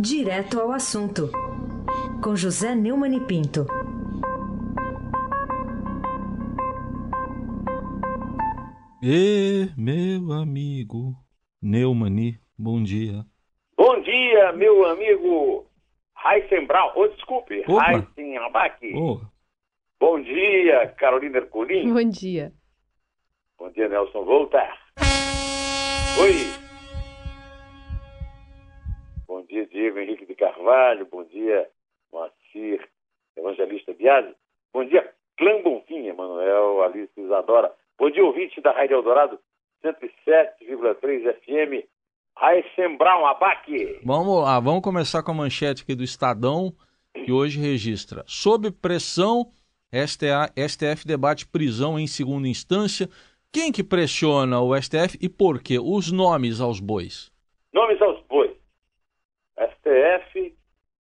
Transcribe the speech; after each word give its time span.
Direto 0.00 0.60
ao 0.60 0.70
assunto, 0.70 1.30
com 2.22 2.36
José 2.36 2.74
Neumann 2.74 3.16
e 3.16 3.20
Pinto. 3.20 3.66
E 9.02 9.68
meu 9.76 10.32
amigo 10.32 11.14
Neumani, 11.60 12.38
bom 12.56 12.82
dia. 12.82 13.24
Bom 13.76 14.00
dia, 14.02 14.52
meu 14.52 14.86
amigo 14.86 15.66
Heisenbrau. 16.24 16.92
Oh, 16.96 17.08
desculpe, 17.08 17.64
Opa. 17.68 17.92
Heisenbach. 17.92 18.78
Oh, 18.94 19.20
Bom 20.00 20.22
dia, 20.22 20.94
Carolina 20.96 21.38
Ercolim. 21.38 21.92
Bom 21.92 22.08
dia. 22.08 22.52
Bom 23.58 23.70
dia, 23.70 23.88
Nelson 23.88 24.24
Volta. 24.24 24.62
Oi. 26.20 26.57
Dia, 29.48 29.66
Diego 29.66 29.98
Henrique 29.98 30.26
de 30.26 30.34
Carvalho. 30.34 31.06
Bom 31.10 31.24
dia, 31.24 31.68
Moacir 32.12 32.86
Evangelista 33.36 33.92
Biasi. 33.92 34.34
Bom 34.72 34.84
dia, 34.84 35.12
Clã 35.36 35.62
Bonfim, 35.62 36.06
Emanuel, 36.06 36.82
Alice 36.82 37.12
Isadora. 37.16 37.72
Bom 37.98 38.10
dia, 38.10 38.24
ouvinte 38.24 38.60
da 38.60 38.72
Rádio 38.72 38.96
Eldorado 38.96 39.38
107,3 39.84 41.34
FM. 41.40 41.86
Heisenbrau 42.40 43.26
Abac. 43.26 44.00
vamos 44.04 44.42
lá, 44.42 44.60
vamos 44.60 44.82
começar 44.82 45.22
com 45.24 45.32
a 45.32 45.34
manchete 45.34 45.82
aqui 45.82 45.94
do 45.94 46.04
Estadão, 46.04 46.72
que 47.12 47.32
hoje 47.32 47.58
registra. 47.58 48.22
Sob 48.26 48.70
pressão, 48.70 49.50
STF 49.92 51.06
debate 51.06 51.46
prisão 51.48 51.98
em 51.98 52.06
segunda 52.06 52.46
instância. 52.46 53.08
Quem 53.52 53.72
que 53.72 53.82
pressiona 53.82 54.60
o 54.60 54.76
STF 54.80 55.18
e 55.20 55.28
por 55.28 55.60
quê? 55.60 55.78
Os 55.78 56.12
nomes 56.12 56.60
aos 56.60 56.78
bois. 56.78 57.32
Nomes 57.72 58.00
aos 58.00 58.20
bois. 58.26 58.52
A 59.56 59.66
STF 59.88 60.54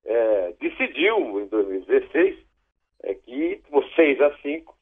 é, 0.05 0.53
decidiu 0.59 1.41
em 1.41 1.47
2016 1.47 2.39
é, 3.03 3.13
que, 3.13 3.61
por 3.69 3.83
6 3.93 4.21
a 4.21 4.37
5, 4.37 4.77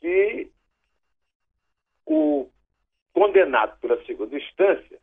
que 0.00 0.50
o 2.06 2.48
condenado 3.12 3.78
pela 3.80 4.02
segunda 4.04 4.36
instância 4.36 4.98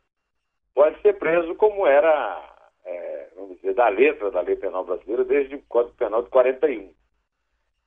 pode 0.74 1.00
ser 1.02 1.18
preso 1.18 1.54
como 1.54 1.86
era, 1.86 2.54
é, 2.84 3.28
vamos 3.36 3.56
dizer, 3.56 3.74
da 3.74 3.88
letra 3.88 4.30
da 4.30 4.40
lei 4.40 4.56
penal 4.56 4.84
brasileira 4.84 5.24
desde 5.24 5.54
o 5.56 5.62
Código 5.62 5.96
Penal 5.96 6.22
de 6.22 6.30
41. 6.30 6.92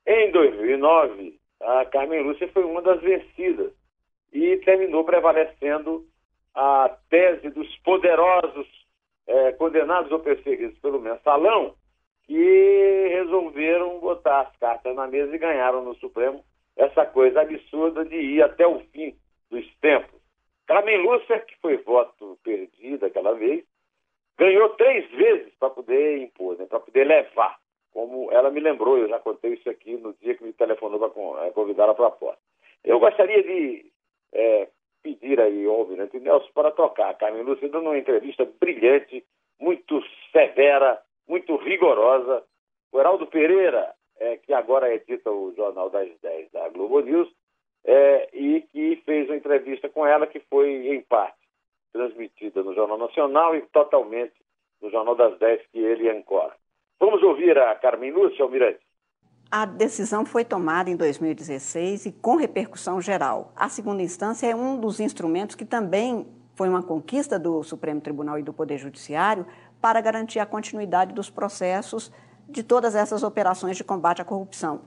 Em 0.06 0.30
2009, 0.30 1.38
a 1.60 1.84
Carmen 1.86 2.22
Lúcia 2.22 2.48
foi 2.48 2.64
uma 2.64 2.80
das 2.80 3.00
vencidas 3.00 3.72
e 4.32 4.56
terminou 4.58 5.04
prevalecendo 5.04 6.06
a 6.54 6.96
tese 7.10 7.50
dos 7.50 7.76
poderosos 7.78 8.66
eh, 9.28 9.52
condenados 9.52 10.10
ou 10.10 10.20
perseguidos 10.20 10.78
pelo 10.78 11.00
mensalão 11.00 11.74
que 12.26 13.08
resolveram 13.10 14.00
botar 14.00 14.40
as 14.40 14.56
cartas 14.56 14.96
na 14.96 15.06
mesa 15.06 15.34
e 15.34 15.38
ganharam 15.38 15.84
no 15.84 15.94
Supremo 15.96 16.42
essa 16.76 17.04
coisa 17.04 17.42
absurda 17.42 18.04
de 18.04 18.16
ir 18.16 18.42
até 18.42 18.66
o 18.66 18.80
fim 18.92 19.14
dos 19.50 19.66
tempos. 19.76 20.18
Carmen 20.66 21.02
Lúcia, 21.02 21.40
que 21.40 21.56
foi 21.60 21.76
voto 21.78 22.38
perdido 22.42 23.06
aquela 23.06 23.34
vez, 23.34 23.64
ganhou 24.38 24.70
três 24.70 25.10
vezes 25.10 25.52
para 25.58 25.70
poder 25.70 26.18
impor, 26.18 26.56
né, 26.58 26.66
para 26.66 26.80
poder 26.80 27.04
levar, 27.04 27.58
como 27.92 28.30
ela 28.32 28.50
me 28.50 28.60
lembrou, 28.60 28.98
eu 28.98 29.08
já 29.08 29.18
contei 29.18 29.54
isso 29.54 29.68
aqui 29.68 29.96
no 29.96 30.14
dia 30.14 30.34
que 30.34 30.44
me 30.44 30.52
telefonou 30.52 30.98
para 30.98 31.50
convidá-la 31.50 31.94
para 31.94 32.06
a 32.06 32.10
porta. 32.10 32.40
Eu 32.84 33.00
gostaria 33.00 33.42
de 33.42 33.86
é, 34.32 34.68
pedir 35.02 35.40
aí 35.40 35.64
ao 35.66 35.80
Almirante 35.80 36.18
Nelson 36.18 36.48
para 36.52 36.70
tocar 36.70 37.14
Carmen 37.14 37.42
Lúcia 37.42 37.68
dando 37.68 37.86
uma 37.86 37.98
entrevista 37.98 38.48
brilhante, 38.60 39.24
muito 39.60 40.02
severa, 40.32 41.00
muito 41.26 41.56
rigorosa. 41.56 42.44
O 42.92 42.98
Heraldo 42.98 43.26
Pereira, 43.26 43.94
é, 44.18 44.36
que 44.36 44.52
agora 44.52 44.92
edita 44.92 45.30
o 45.30 45.52
Jornal 45.54 45.90
das 45.90 46.08
10 46.20 46.50
da 46.52 46.68
Globo 46.68 47.00
News, 47.00 47.28
é, 47.84 48.28
e 48.32 48.62
que 48.62 48.96
fez 49.04 49.28
uma 49.28 49.36
entrevista 49.36 49.88
com 49.88 50.06
ela 50.06 50.26
que 50.26 50.40
foi, 50.40 50.88
em 50.88 51.00
parte, 51.02 51.38
transmitida 51.92 52.62
no 52.62 52.74
Jornal 52.74 52.98
Nacional 52.98 53.56
e 53.56 53.62
totalmente 53.62 54.34
no 54.80 54.90
Jornal 54.90 55.14
das 55.14 55.38
10 55.38 55.66
que 55.68 55.78
ele 55.78 56.08
ancora. 56.10 56.54
Vamos 57.00 57.22
ouvir 57.22 57.56
a 57.58 57.74
Carmen 57.76 58.10
Lúcia, 58.10 58.44
Almirante? 58.44 58.80
A 59.50 59.64
decisão 59.64 60.26
foi 60.26 60.44
tomada 60.44 60.90
em 60.90 60.96
2016 60.96 62.04
e 62.04 62.12
com 62.12 62.36
repercussão 62.36 63.00
geral. 63.00 63.50
A 63.56 63.70
segunda 63.70 64.02
instância 64.02 64.46
é 64.46 64.54
um 64.54 64.78
dos 64.78 65.00
instrumentos 65.00 65.56
que 65.56 65.64
também 65.64 66.26
foi 66.54 66.68
uma 66.68 66.82
conquista 66.82 67.38
do 67.38 67.62
Supremo 67.62 67.98
Tribunal 67.98 68.38
e 68.38 68.42
do 68.42 68.52
Poder 68.52 68.76
Judiciário 68.76 69.46
para 69.80 70.02
garantir 70.02 70.38
a 70.38 70.44
continuidade 70.44 71.14
dos 71.14 71.30
processos 71.30 72.12
de 72.46 72.62
todas 72.62 72.94
essas 72.94 73.22
operações 73.22 73.78
de 73.78 73.82
combate 73.82 74.20
à 74.20 74.24
corrupção, 74.24 74.82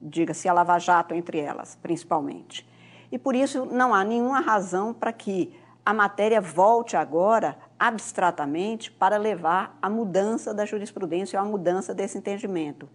diga-se 0.00 0.48
a 0.48 0.52
Lava 0.52 0.78
Jato 0.78 1.12
entre 1.12 1.40
elas, 1.40 1.76
principalmente. 1.82 2.64
E 3.10 3.18
por 3.18 3.34
isso 3.34 3.66
não 3.66 3.92
há 3.92 4.04
nenhuma 4.04 4.38
razão 4.38 4.94
para 4.94 5.12
que 5.12 5.52
a 5.84 5.92
matéria 5.92 6.40
volte 6.40 6.96
agora 6.96 7.58
abstratamente 7.76 8.92
para 8.92 9.16
levar 9.16 9.76
à 9.82 9.90
mudança 9.90 10.54
da 10.54 10.64
jurisprudência 10.64 11.40
ou 11.40 11.44
à 11.44 11.48
mudança 11.48 11.92
desse 11.92 12.16
entendimento. 12.16 12.88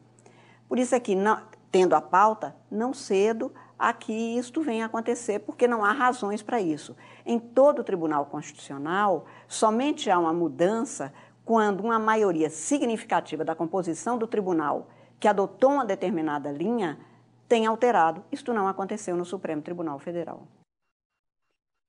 Por 0.70 0.78
isso 0.78 0.96
aqui, 0.96 1.16
não, 1.16 1.42
tendo 1.72 1.96
a 1.96 2.02
pauta, 2.02 2.56
não 2.72 2.94
cedo 2.94 3.52
a 3.78 3.92
que 3.92 4.14
isto 4.38 4.62
venha 4.62 4.84
a 4.84 4.88
acontecer, 4.88 5.40
porque 5.40 5.68
não 5.68 5.84
há 5.84 5.92
razões 5.92 6.44
para 6.44 6.62
isso. 6.62 6.96
Em 7.26 7.40
todo 7.40 7.80
o 7.80 7.84
Tribunal 7.84 8.28
Constitucional, 8.28 9.26
somente 9.48 10.12
há 10.12 10.20
uma 10.20 10.34
mudança 10.34 11.12
quando 11.44 11.82
uma 11.82 11.98
maioria 11.98 12.50
significativa 12.50 13.44
da 13.44 13.56
composição 13.56 14.18
do 14.18 14.28
tribunal 14.28 14.88
que 15.20 15.28
adotou 15.28 15.72
uma 15.72 15.86
determinada 15.86 16.52
linha 16.52 17.00
tem 17.48 17.66
alterado. 17.66 18.24
Isto 18.32 18.54
não 18.54 18.68
aconteceu 18.68 19.16
no 19.16 19.26
Supremo 19.26 19.62
Tribunal 19.62 19.98
Federal. 19.98 20.48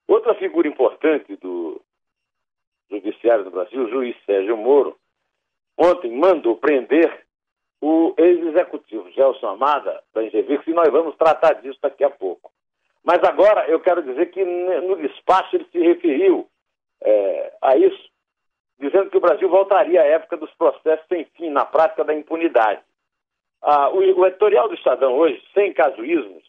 Outra 0.08 0.34
figura 0.36 0.66
importante 0.66 1.36
do 1.36 1.80
Judiciário 2.90 3.44
do 3.44 3.50
Brasil, 3.50 3.84
o 3.84 3.90
juiz 3.90 4.16
Sérgio 4.24 4.56
Moro, 4.56 4.96
ontem 5.76 6.18
mandou 6.18 6.56
prender 6.56 7.26
o 7.80 8.14
ex-executivo 8.18 9.10
Gelson 9.10 9.48
Amada, 9.48 10.02
da 10.12 10.22
Ingevix, 10.22 10.66
e 10.66 10.72
nós 10.72 10.88
vamos 10.90 11.16
tratar 11.16 11.54
disso 11.54 11.78
daqui 11.80 12.04
a 12.04 12.10
pouco. 12.10 12.50
Mas 13.02 13.18
agora 13.24 13.66
eu 13.68 13.80
quero 13.80 14.02
dizer 14.02 14.26
que 14.26 14.44
no 14.44 14.96
despacho 14.96 15.56
ele 15.56 15.66
se 15.72 15.78
referiu 15.78 16.46
é, 17.02 17.52
a 17.62 17.76
isso, 17.76 18.10
dizendo 18.78 19.10
que 19.10 19.16
o 19.16 19.20
Brasil 19.20 19.48
voltaria 19.48 20.02
à 20.02 20.04
época 20.04 20.36
dos 20.36 20.52
processos 20.54 21.06
sem 21.08 21.24
fim, 21.36 21.48
na 21.48 21.64
prática 21.64 22.04
da 22.04 22.14
impunidade. 22.14 22.82
Ah, 23.62 23.88
o, 23.90 23.98
o 23.98 24.26
editorial 24.26 24.68
do 24.68 24.74
Estadão 24.74 25.14
hoje, 25.14 25.42
sem 25.54 25.72
casuísmos, 25.72 26.42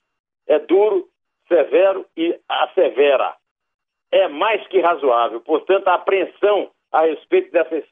é 0.47 0.59
duro, 0.59 1.07
severo 1.47 2.05
e 2.15 2.37
assevera. 2.47 3.35
É 4.11 4.27
mais 4.27 4.65
que 4.67 4.79
razoável. 4.79 5.39
Portanto, 5.41 5.87
a 5.87 5.95
apreensão 5.95 6.69
a 6.91 7.01
respeito 7.01 7.51
dessas 7.51 7.85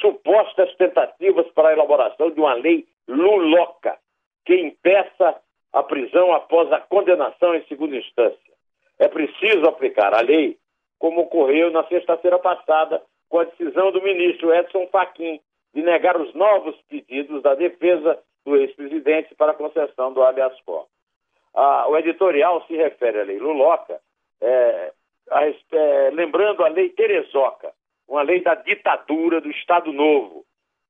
supostas 0.00 0.74
tentativas 0.76 1.46
para 1.52 1.68
a 1.68 1.72
elaboração 1.72 2.30
de 2.30 2.40
uma 2.40 2.54
lei 2.54 2.86
luloca 3.08 3.98
que 4.44 4.54
impeça 4.54 5.40
a 5.72 5.82
prisão 5.82 6.32
após 6.32 6.70
a 6.72 6.80
condenação 6.80 7.54
em 7.54 7.64
segunda 7.66 7.96
instância. 7.96 8.52
É 8.98 9.08
preciso 9.08 9.66
aplicar 9.66 10.14
a 10.14 10.20
lei, 10.20 10.58
como 10.98 11.22
ocorreu 11.22 11.70
na 11.70 11.84
sexta-feira 11.84 12.38
passada 12.38 13.02
com 13.28 13.40
a 13.40 13.44
decisão 13.44 13.90
do 13.90 14.02
ministro 14.02 14.54
Edson 14.54 14.86
Fachin 14.88 15.40
de 15.74 15.82
negar 15.82 16.20
os 16.20 16.34
novos 16.34 16.76
pedidos 16.88 17.42
da 17.42 17.54
defesa 17.54 18.18
do 18.44 18.56
ex-presidente 18.56 19.34
para 19.34 19.52
a 19.52 19.54
concessão 19.54 20.12
do 20.12 20.22
habeas 20.22 20.60
corpus. 20.62 20.90
Ah, 21.54 21.86
o 21.88 21.96
editorial 21.96 22.64
se 22.66 22.76
refere 22.76 23.20
à 23.20 23.24
lei 23.24 23.38
Luloca, 23.38 24.00
é, 24.40 24.92
a, 25.30 25.46
é, 25.46 26.10
lembrando 26.10 26.64
a 26.64 26.68
lei 26.68 26.90
Terezoca, 26.90 27.72
uma 28.08 28.22
lei 28.22 28.40
da 28.40 28.54
ditadura 28.54 29.40
do 29.40 29.50
Estado 29.50 29.92
Novo. 29.92 30.44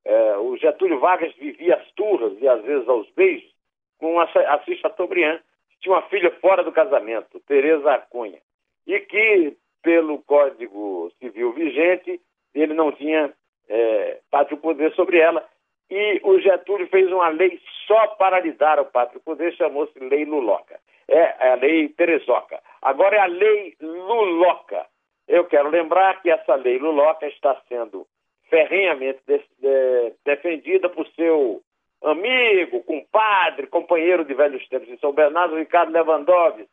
É, 0.05 0.37
o 0.38 0.56
Getúlio 0.56 0.99
Vargas 0.99 1.35
vivia 1.37 1.76
às 1.76 1.91
turras 1.93 2.37
e 2.41 2.49
às 2.49 2.62
vezes 2.62 2.88
aos 2.88 3.09
beijos 3.11 3.53
com 3.99 4.19
a 4.19 4.26
Chateaubriand, 4.26 5.38
que 5.70 5.79
tinha 5.81 5.94
uma 5.94 6.03
filha 6.03 6.32
fora 6.41 6.64
do 6.64 6.73
casamento, 6.73 7.38
Teresa 7.47 7.99
Cunha, 8.11 8.41
e 8.85 8.99
que, 8.99 9.56
pelo 9.81 10.19
Código 10.23 11.12
Civil 11.20 11.53
vigente, 11.53 12.20
ele 12.53 12.75
não 12.75 12.91
tinha 12.91 13.32
é, 13.69 14.19
pátrio 14.29 14.56
poder 14.58 14.93
sobre 14.94 15.19
ela. 15.19 15.49
E 15.88 16.20
o 16.25 16.41
Getúlio 16.41 16.88
fez 16.88 17.12
uma 17.12 17.29
lei 17.29 17.61
só 17.87 18.08
para 18.08 18.41
lhe 18.41 18.53
dar 18.53 18.81
o 18.81 18.87
pátrio 18.87 19.20
poder, 19.20 19.55
chamou-se 19.55 19.97
Lei 20.00 20.25
Luloca. 20.25 20.81
É 21.06 21.53
a 21.53 21.55
Lei 21.55 21.88
Terezoca. 21.91 22.61
Agora 22.81 23.17
é 23.17 23.20
a 23.20 23.26
Lei 23.26 23.76
Luloca. 23.81 24.87
Eu 25.28 25.44
quero 25.44 25.70
lembrar 25.70 26.20
que 26.20 26.30
essa 26.30 26.54
Lei 26.54 26.78
Luloca 26.78 27.26
está 27.26 27.60
sendo 27.69 28.06
ferrenhamente 28.48 29.20
de, 29.26 29.38
de, 29.58 30.14
defendida 30.24 30.88
por 30.88 31.06
seu 31.08 31.62
amigo, 32.02 32.82
compadre, 32.82 33.66
companheiro 33.66 34.24
de 34.24 34.34
velhos 34.34 34.66
tempos 34.69 34.88
em 34.88 34.98
São 34.98 35.12
Bernardo, 35.12 35.56
Ricardo 35.56 35.92
Lewandowski, 35.92 36.69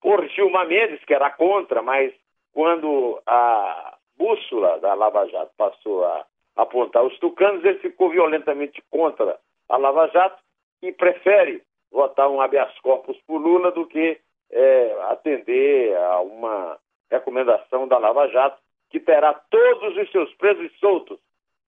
por 0.00 0.26
Gilmar 0.28 0.66
Mendes, 0.66 1.04
que 1.04 1.14
era 1.14 1.30
contra, 1.30 1.82
mas 1.82 2.12
quando 2.52 3.20
a 3.26 3.96
bússola 4.16 4.78
da 4.80 4.94
Lava 4.94 5.26
Jato 5.28 5.52
passou 5.56 6.04
a 6.04 6.26
apontar 6.56 7.04
os 7.04 7.16
tucanos, 7.18 7.64
ele 7.64 7.78
ficou 7.78 8.10
violentamente 8.10 8.82
contra 8.90 9.38
a 9.68 9.76
Lava 9.76 10.08
Jato 10.08 10.42
e 10.82 10.90
prefere 10.92 11.62
votar 11.92 12.28
um 12.28 12.40
habeas 12.40 12.76
corpus 12.80 13.16
por 13.26 13.38
Lula 13.38 13.70
do 13.70 13.86
que 13.86 14.18
é, 14.50 14.96
atender 15.10 15.96
a 15.96 16.20
uma 16.20 16.78
recomendação 17.10 17.88
da 17.88 17.98
Lava 17.98 18.28
Jato, 18.28 18.60
que 18.90 19.00
terá 19.00 19.34
todos 19.34 19.96
os 19.96 20.10
seus 20.10 20.32
presos 20.34 20.70
soltos 20.78 21.18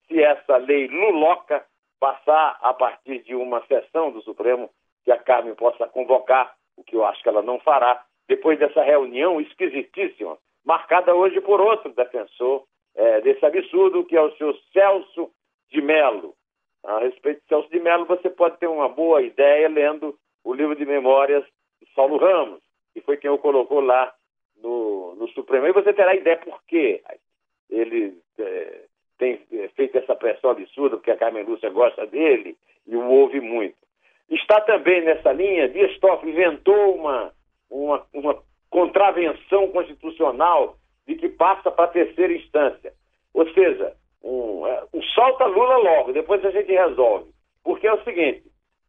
se 0.09 0.23
essa 0.23 0.57
lei 0.57 0.89
luloca 0.89 1.65
passar 1.99 2.59
a 2.61 2.75
partir 2.75 3.23
de 3.23 3.35
uma 3.35 3.65
sessão 3.67 4.11
do 4.11 4.21
Supremo 4.23 4.69
que 5.05 5.13
a 5.13 5.19
Carmen 5.19 5.55
possa 5.55 5.87
convocar, 5.89 6.55
o 6.77 6.85
que 6.85 6.97
eu 6.97 7.05
acho 7.05 7.23
que 7.23 7.29
ela 7.29 7.43
não 7.43 7.59
fará, 7.61 8.05
depois 8.29 8.59
dessa 8.59 8.83
reunião 8.83 9.41
esquisitíssima, 9.41 10.37
marcada 10.65 11.15
hoje 11.15 11.41
por 11.41 11.61
outro 11.61 11.93
defensor 11.93 12.65
é, 12.95 13.21
desse 13.21 13.45
absurdo, 13.45 14.05
que 14.05 14.17
é 14.17 14.21
o 14.21 14.35
senhor 14.37 14.57
Celso 14.73 15.31
de 15.71 15.81
Mello. 15.81 16.35
A 16.85 16.99
respeito 16.99 17.41
de 17.43 17.49
Celso 17.49 17.71
de 17.71 17.81
Mello, 17.81 18.05
você 18.05 18.29
pode 18.29 18.59
ter 18.59 18.67
uma 18.67 18.89
boa 18.89 19.23
ideia 19.23 19.69
lendo 19.69 20.17
o 20.45 20.53
livro 20.53 20.75
de 20.75 20.85
memórias 20.85 21.45
de 21.81 21.89
Saulo 21.95 22.17
Ramos, 22.17 22.61
que 22.93 23.01
foi 23.01 23.17
quem 23.17 23.31
o 23.31 23.39
colocou 23.39 23.81
lá 23.81 24.13
no, 24.63 25.15
no 25.17 25.29
Supremo. 25.29 25.67
E 25.67 25.73
você 25.73 25.93
terá 25.93 26.15
ideia 26.15 26.37
por 26.39 26.63
quê 26.67 27.03
ele 27.69 28.19
é, 28.39 28.83
tem 29.19 29.39
feito 29.77 29.99
essa 29.99 30.15
pressão 30.15 30.51
absurda, 30.51 30.97
porque 30.97 31.11
a 31.11 31.17
Carmen 31.17 31.45
Lúcia 31.45 31.71
gosta 31.71 32.07
dele 32.07 32.57
e 32.87 32.97
o 32.97 33.09
ouve 33.09 33.41
muito. 33.41 33.77
Está 34.29 34.61
também 34.61 35.03
nessa 35.03 35.33
linha, 35.33 35.69
Dias 35.69 35.99
Toffoli 36.01 36.33
inventou 36.33 36.97
uma, 36.97 37.33
uma, 37.71 38.07
uma 38.13 38.43
contravenção 38.69 39.69
constitucional 39.69 40.77
de 41.07 41.17
que 41.17 41.29
passa 41.29 41.71
para 41.71 41.85
a 41.85 41.93
terceira 41.93 42.33
instância. 42.33 42.93
Ou 43.33 43.49
seja, 43.53 43.95
um, 44.23 44.67
é, 44.67 44.85
um 44.93 45.03
solta 45.03 45.47
Lula 45.47 45.77
logo, 45.77 46.13
depois 46.13 46.45
a 46.45 46.51
gente 46.51 46.73
resolve. 46.73 47.31
Porque 47.63 47.87
é 47.87 47.93
o 47.93 48.03
seguinte, 48.05 48.45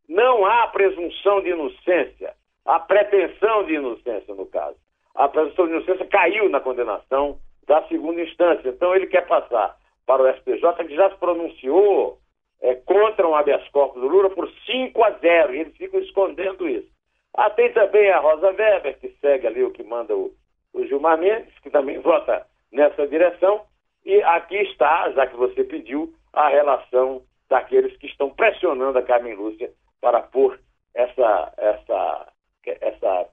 não 0.10 0.46
há 0.46 0.68
presunção 0.68 1.42
de 1.42 1.50
inocência, 1.50 2.34
há 2.66 2.80
pretensão 2.80 3.66
de 3.66 3.75
inocência 3.75 4.34
no 4.34 4.46
caso. 4.48 4.78
A 5.15 5.27
presunção 5.27 5.68
de 5.68 5.74
inocência 5.74 6.06
caiu 6.07 6.50
na 6.50 6.60
condenação 6.60 7.39
da 7.68 7.83
segunda 7.88 8.21
instância. 8.21 8.69
Então 8.69 8.95
ele 8.95 9.07
quer 9.07 9.25
passar 9.27 9.77
para 10.06 10.24
o 10.24 10.33
STJ, 10.38 10.88
que 10.88 10.95
já 10.95 11.10
se 11.10 11.18
pronunciou 11.18 12.19
é, 12.62 12.75
contra 12.75 13.27
um 13.27 13.36
habeas 13.36 13.68
corpus 13.69 14.01
do 14.01 14.07
Lula 14.07 14.30
por 14.30 14.50
5 14.65 15.04
a 15.04 15.12
0, 15.12 15.54
e 15.54 15.60
eles 15.60 15.77
ficam 15.77 16.00
escondendo 16.00 16.68
isso. 16.68 16.92
Ah, 17.36 17.50
tem 17.50 17.71
também 17.74 18.10
a 18.12 18.19
Rosa 18.19 18.48
Weber, 18.51 19.00
que 19.00 19.10
segue 19.19 19.48
ali 19.48 19.63
o 19.63 19.71
que 19.71 19.83
manda 19.83 20.15
o, 20.15 20.31
o 20.74 20.86
Gilmar 20.86 21.18
Mendes, 21.18 21.57
que 21.60 21.69
também 21.69 22.00
vota 22.00 22.45
nessa 22.71 23.07
direção. 23.07 23.62
E 24.06 24.21
aqui 24.24 24.57
está, 24.57 25.10
já 25.12 25.25
que 25.27 25.36
você 25.36 25.63
pediu, 25.63 26.13
a 26.31 26.50
relação 26.50 27.24
daqueles 27.50 27.95
que 27.98 28.07
estão 28.07 28.30
pressionando 28.30 28.98
a 28.98 29.04
Carmen 29.04 29.36
Lúcia 29.36 29.71
para 30.01 30.21
pôr 30.21 30.60
essa, 30.94 31.54
essa, 31.57 32.27
essa, 32.65 33.30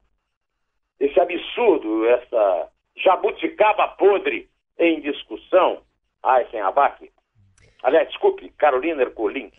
esse 1.01 1.19
absurdo, 1.19 2.05
essa 2.05 2.67
jabuticaba 3.03 3.87
podre 3.97 4.47
em 4.77 5.01
discussão. 5.01 5.79
Ai, 6.23 6.45
sem 6.51 6.61
abaque. 6.61 7.09
Aliás, 7.83 8.07
desculpe, 8.09 8.49
Carolina 8.57 9.01
Ercolim. 9.01 9.51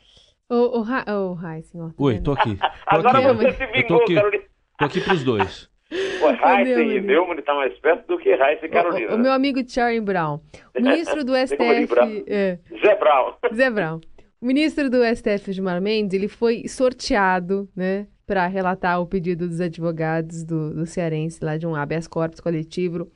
Ô, 0.48 0.78
ô, 0.78 0.82
Ra... 0.82 1.04
ô, 1.08 1.32
Rai, 1.32 1.62
senhor. 1.62 1.92
Oi, 1.98 2.20
tô 2.20 2.32
aqui. 2.32 2.56
Tô 2.90 2.96
Agora 2.98 3.18
aqui. 3.18 3.36
você 3.36 3.52
se 3.52 3.66
vingou, 3.66 3.98
tô 3.98 4.02
aqui, 4.04 4.14
Carolina. 4.14 4.44
tô 4.78 4.84
aqui 4.84 5.00
pros 5.00 5.24
dois. 5.24 5.70
Heisen 5.90 6.72
e 6.72 7.00
Neumann. 7.00 7.06
Neumann 7.06 7.38
está 7.38 7.54
mais 7.54 7.76
perto 7.80 8.06
do 8.06 8.18
que 8.18 8.28
Heisen 8.30 8.64
e 8.64 8.68
Carolina. 8.68 9.12
O, 9.12 9.16
o 9.16 9.18
meu 9.18 9.32
amigo 9.32 9.60
Charlie 9.68 10.00
Brown. 10.00 10.40
O 10.76 10.80
ministro 10.80 11.24
do. 11.24 11.34
STF. 11.34 12.24
É, 12.28 12.58
Zé 12.80 12.94
Brown. 12.96 13.34
Zé 13.52 13.70
Brown. 13.70 14.00
O 14.40 14.46
ministro 14.46 14.90
do 14.90 14.98
STF, 15.04 15.52
Gilmar 15.52 15.80
Mendes, 15.80 16.14
ele 16.14 16.28
foi 16.28 16.66
sorteado, 16.66 17.68
né, 17.76 18.06
para 18.26 18.46
relatar 18.46 19.00
o 19.00 19.06
pedido 19.06 19.48
dos 19.48 19.60
advogados 19.60 20.44
do, 20.44 20.74
do 20.74 20.86
Cearense, 20.86 21.44
lá 21.44 21.56
de 21.56 21.66
um 21.66 21.74
habeas 21.74 22.06
corpus 22.06 22.40
coletivo, 22.40 23.10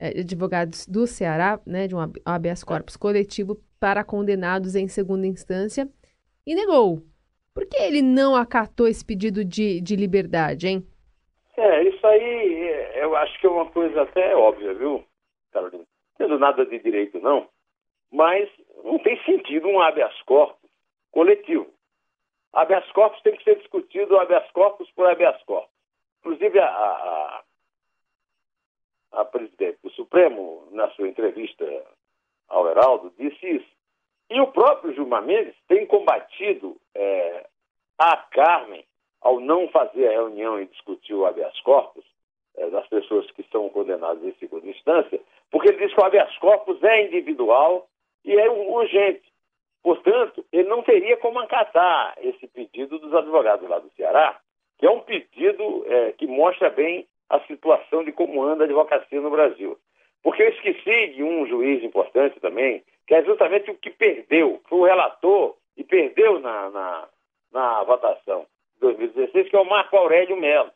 eh, 0.00 0.20
advogados 0.20 0.86
do 0.86 1.06
Ceará, 1.06 1.60
né, 1.66 1.86
de 1.86 1.94
um 1.94 1.98
hab- 1.98 2.20
habeas 2.24 2.64
corpus 2.64 2.96
coletivo 2.96 3.60
para 3.78 4.02
condenados 4.02 4.74
em 4.74 4.88
segunda 4.88 5.26
instância, 5.26 5.88
e 6.46 6.54
negou. 6.54 7.02
Por 7.54 7.66
que 7.66 7.76
ele 7.76 8.02
não 8.02 8.34
acatou 8.36 8.86
esse 8.86 9.04
pedido 9.04 9.44
de, 9.44 9.80
de 9.80 9.96
liberdade, 9.96 10.68
hein? 10.68 10.86
É, 11.56 11.82
isso 11.84 12.06
aí 12.06 12.68
é, 12.68 13.04
eu 13.04 13.16
acho 13.16 13.40
que 13.40 13.46
é 13.46 13.50
uma 13.50 13.66
coisa 13.70 14.02
até 14.02 14.34
óbvia, 14.36 14.74
viu, 14.74 15.04
Carolina? 15.52 15.84
Não 16.18 16.28
tendo 16.28 16.38
nada 16.38 16.64
de 16.64 16.78
direito, 16.78 17.18
não, 17.20 17.46
mas 18.10 18.48
não 18.84 18.98
tem 18.98 19.22
sentido 19.24 19.68
um 19.68 19.80
habeas 19.80 20.14
corpus 20.22 20.70
coletivo. 21.10 21.66
Habeas 22.56 22.90
corpus 22.92 23.20
tem 23.20 23.36
que 23.36 23.44
ser 23.44 23.56
discutido 23.56 24.18
habeas 24.18 24.50
corpus 24.52 24.90
por 24.92 25.06
habeas 25.06 25.40
corpus. 25.42 25.70
Inclusive, 26.20 26.58
a, 26.58 26.66
a, 26.66 27.42
a 29.12 29.24
presidente 29.26 29.78
do 29.82 29.90
Supremo, 29.90 30.66
na 30.72 30.88
sua 30.92 31.06
entrevista 31.06 31.66
ao 32.48 32.66
Heraldo, 32.66 33.12
disse 33.18 33.46
isso. 33.46 33.76
E 34.30 34.40
o 34.40 34.46
próprio 34.46 34.94
Gilmar 34.94 35.22
Mendes 35.22 35.54
tem 35.68 35.86
combatido 35.86 36.80
é, 36.94 37.46
a 37.98 38.16
Carmen 38.16 38.86
ao 39.20 39.38
não 39.38 39.68
fazer 39.68 40.08
a 40.08 40.12
reunião 40.12 40.58
e 40.58 40.64
discutir 40.64 41.12
o 41.12 41.26
habeas 41.26 41.60
corpus 41.60 42.06
eh, 42.56 42.70
das 42.70 42.86
pessoas 42.88 43.30
que 43.32 43.42
são 43.52 43.68
condenadas 43.68 44.24
em 44.24 44.32
segunda 44.38 44.66
instância, 44.66 45.20
porque 45.50 45.68
ele 45.68 45.78
diz 45.78 45.94
que 45.94 46.00
o 46.00 46.04
habeas 46.04 46.34
corpus 46.38 46.82
é 46.82 47.04
individual 47.04 47.86
e 48.24 48.32
é 48.34 48.48
urgente. 48.48 49.30
Portanto, 49.86 50.44
ele 50.52 50.68
não 50.68 50.82
teria 50.82 51.16
como 51.18 51.38
acatar 51.38 52.18
esse 52.20 52.48
pedido 52.48 52.98
dos 52.98 53.14
advogados 53.14 53.68
lá 53.68 53.78
do 53.78 53.88
Ceará, 53.90 54.36
que 54.80 54.84
é 54.84 54.90
um 54.90 54.98
pedido 54.98 55.86
eh, 55.86 56.12
que 56.18 56.26
mostra 56.26 56.70
bem 56.70 57.06
a 57.30 57.38
situação 57.42 58.02
de 58.02 58.10
como 58.10 58.42
anda 58.42 58.64
a 58.64 58.66
advocacia 58.66 59.20
no 59.20 59.30
Brasil. 59.30 59.78
Porque 60.24 60.42
eu 60.42 60.48
esqueci 60.48 61.14
de 61.14 61.22
um 61.22 61.46
juiz 61.46 61.84
importante 61.84 62.40
também, 62.40 62.82
que 63.06 63.14
é 63.14 63.22
justamente 63.22 63.70
o 63.70 63.76
que 63.76 63.90
perdeu, 63.90 64.60
foi 64.68 64.78
o 64.80 64.84
relator 64.86 65.54
e 65.76 65.84
perdeu 65.84 66.40
na, 66.40 66.68
na, 66.70 67.08
na 67.52 67.84
votação 67.84 68.44
de 68.74 68.80
2016, 68.80 69.48
que 69.48 69.54
é 69.54 69.60
o 69.60 69.64
Marco 69.64 69.96
Aurélio 69.96 70.36
Melo. 70.36 70.72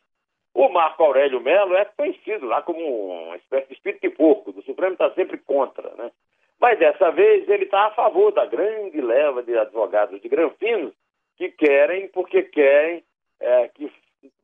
O 0.53 0.69
Marco 0.69 1.03
Aurélio 1.03 1.41
Melo 1.41 1.75
é 1.75 1.83
conhecido 1.83 2.45
lá 2.45 2.61
como 2.61 2.79
uma 2.79 3.35
espécie 3.35 3.67
de 3.67 3.73
espírito 3.73 4.03
de 4.03 4.15
porco, 4.15 4.53
do 4.53 4.61
Supremo 4.61 4.93
está 4.93 5.11
sempre 5.15 5.37
contra, 5.37 5.93
né? 5.95 6.13
Mas 6.61 6.77
dessa 6.77 7.09
vez 7.11 7.49
ele 7.49 7.63
está 7.65 7.87
a 7.87 7.91
favor 7.91 8.31
da 8.31 8.45
grande 8.45 9.01
leva 9.01 9.41
de 9.41 9.57
advogados 9.57 10.21
de 10.21 10.29
granfinos 10.29 10.93
que 11.35 11.49
querem, 11.49 12.07
porque 12.09 12.43
querem 12.43 13.03
é, 13.39 13.67
que 13.69 13.91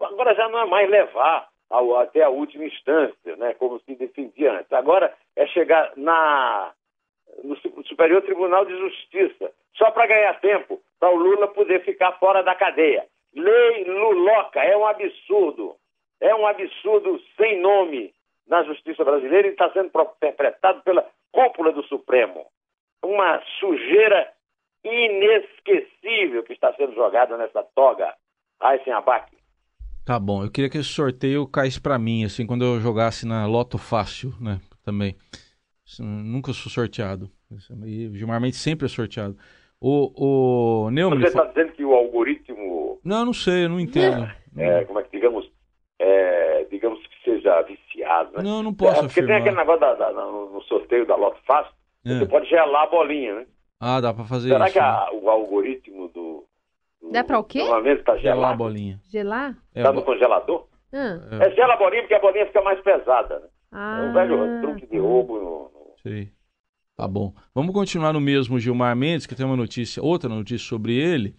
agora 0.01 0.33
já 0.33 0.49
não 0.49 0.59
é 0.59 0.65
mais 0.65 0.89
levar 0.89 1.47
ao, 1.69 1.95
até 1.97 2.23
a 2.23 2.29
última 2.29 2.65
instância, 2.65 3.35
né, 3.35 3.53
como 3.53 3.79
se 3.81 3.95
defendia 3.95 4.53
antes. 4.53 4.73
Agora 4.73 5.13
é 5.35 5.45
chegar 5.45 5.91
na, 5.95 6.73
no 7.43 7.55
Su- 7.57 7.83
Superior 7.83 8.23
Tribunal 8.23 8.65
de 8.65 8.75
Justiça, 8.75 9.51
só 9.75 9.91
para 9.91 10.07
ganhar 10.07 10.39
tempo, 10.39 10.81
para 10.99 11.11
o 11.11 11.15
Lula 11.15 11.47
poder 11.49 11.83
ficar 11.83 12.13
fora 12.13 12.41
da 12.41 12.55
cadeia. 12.55 13.05
Lei 13.35 13.83
Luloca 13.83 14.59
é 14.59 14.75
um 14.75 14.87
absurdo, 14.87 15.75
é 16.19 16.33
um 16.33 16.47
absurdo 16.47 17.21
sem 17.35 17.59
nome 17.59 18.11
na 18.47 18.63
justiça 18.63 19.03
brasileira 19.03 19.47
e 19.47 19.51
está 19.51 19.69
sendo 19.71 19.91
interpretado 20.15 20.81
pela 20.81 21.05
cúpula 21.31 21.71
do 21.71 21.83
Supremo. 21.83 22.45
Uma 23.03 23.41
sujeira 23.59 24.31
inesquecível 24.83 26.43
que 26.43 26.53
está 26.53 26.73
sendo 26.73 26.93
jogada 26.93 27.37
nessa 27.37 27.63
toga. 27.75 28.13
Ai, 28.59 28.81
sem 28.83 28.93
abaque. 28.93 29.35
Tá 30.05 30.17
bom, 30.19 30.43
eu 30.43 30.49
queria 30.49 30.69
que 30.69 30.77
esse 30.77 30.89
sorteio 30.89 31.45
caísse 31.45 31.81
pra 31.81 31.99
mim, 31.99 32.23
assim, 32.23 32.47
quando 32.47 32.63
eu 32.63 32.79
jogasse 32.79 33.27
na 33.27 33.45
Loto 33.45 33.77
Fácil, 33.77 34.33
né, 34.39 34.59
também. 34.83 35.15
Nunca 35.99 36.53
sou 36.53 36.71
sorteado. 36.71 37.29
Isso 37.51 37.73
aí, 37.83 38.09
Gilmar 38.13 38.39
Mendes 38.41 38.59
sempre 38.59 38.85
é 38.85 38.89
sorteado. 38.89 39.37
O, 39.79 40.85
o 40.85 40.91
Neumann... 40.91 41.19
Você 41.19 41.27
está 41.27 41.45
dizendo 41.45 41.73
que 41.73 41.83
o 41.83 41.93
algoritmo, 41.93 42.99
Não, 43.03 43.25
não 43.25 43.33
sei, 43.33 43.65
eu 43.65 43.69
não 43.69 43.79
entendo. 43.79 44.27
é, 44.57 44.85
como 44.85 44.99
é 44.99 45.03
que 45.03 45.11
digamos, 45.11 45.49
é, 45.99 46.63
digamos 46.71 47.05
que 47.05 47.23
seja 47.23 47.61
né? 48.25 48.43
Não, 48.43 48.61
não 48.63 48.73
posso 48.73 48.99
é, 48.99 49.03
porque 49.03 49.21
tem 49.21 49.35
afirmar. 49.35 49.41
aquele 49.41 49.55
negócio 49.57 49.79
da- 49.81 49.93
da- 49.95 50.11
no, 50.13 50.61
sorteio 50.63 51.05
da 51.05 51.15
Loto 51.15 51.39
Fácil, 51.45 51.71
É. 52.05 52.19
você 52.19 52.25
pode 52.25 52.49
gelar 52.49 52.83
a 52.83 52.87
bolinha, 52.87 53.35
né? 53.35 53.45
Ah, 53.79 54.01
dá 54.01 54.13
pra 54.13 54.25
fazer 54.25 54.49
Será 54.49 54.65
isso. 54.65 54.73
que 54.73 54.79
né? 54.79 54.85
a- 54.85 55.09
o 55.13 55.29
algoritmo 55.29 56.07
do, 56.09 56.43
do- 57.01 57.11
Dá 57.11 57.23
pra 57.23 57.39
o 57.39 57.43
quê? 57.43 57.59
Normalmente 57.59 57.99
está 57.99 58.17
Gelar 58.17 58.33
a 58.35 58.39
gelado. 58.41 58.57
bolinha. 58.57 58.99
Gelar? 59.11 59.55
É, 59.75 59.79
Está 59.79 59.91
bo- 59.91 59.99
no 59.99 60.05
congelador? 60.05 60.67
Ah. 60.93 61.19
É. 61.45 61.51
gela 61.51 61.73
a 61.73 61.77
bolinha 61.77 62.01
porque 62.01 62.13
a 62.15 62.19
bolinha 62.19 62.45
fica 62.47 62.61
mais 62.61 62.79
pesada, 62.81 63.39
né? 63.39 63.47
Ah. 63.71 63.99
É 64.01 64.09
um 64.09 64.13
velho 64.13 64.61
truque 64.61 64.87
de 64.87 64.97
roubo 64.97 65.35
no, 65.37 65.43
no- 65.43 65.93
Sei. 66.01 66.31
Tá 66.95 67.07
bom. 67.07 67.31
Vamos 67.53 67.73
continuar 67.75 68.11
no 68.13 68.19
mesmo 68.19 68.57
Gilmar 68.57 68.95
Mendes, 68.95 69.27
que 69.27 69.35
tem 69.35 69.45
uma 69.45 69.55
notícia, 69.55 70.01
outra 70.01 70.27
notícia 70.27 70.67
sobre 70.67 70.95
ele, 70.95 71.35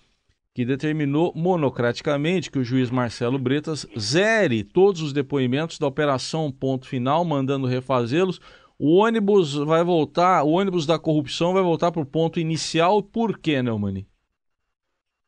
que 0.58 0.64
determinou 0.64 1.32
monocraticamente 1.36 2.50
que 2.50 2.58
o 2.58 2.64
juiz 2.64 2.90
Marcelo 2.90 3.38
Bretas 3.38 3.86
zere 3.96 4.64
todos 4.64 5.00
os 5.00 5.12
depoimentos 5.12 5.78
da 5.78 5.86
Operação 5.86 6.50
Ponto 6.50 6.88
Final, 6.88 7.24
mandando 7.24 7.68
refazê-los. 7.68 8.40
o 8.76 8.96
ônibus 8.96 9.54
vai 9.54 9.84
voltar, 9.84 10.42
o 10.42 10.50
ônibus 10.50 10.84
da 10.84 10.98
corrupção 10.98 11.54
vai 11.54 11.62
voltar 11.62 11.92
para 11.92 12.02
o 12.02 12.04
ponto 12.04 12.40
inicial. 12.40 13.00
Por 13.00 13.38
quê, 13.38 13.62
Neumani? 13.62 14.04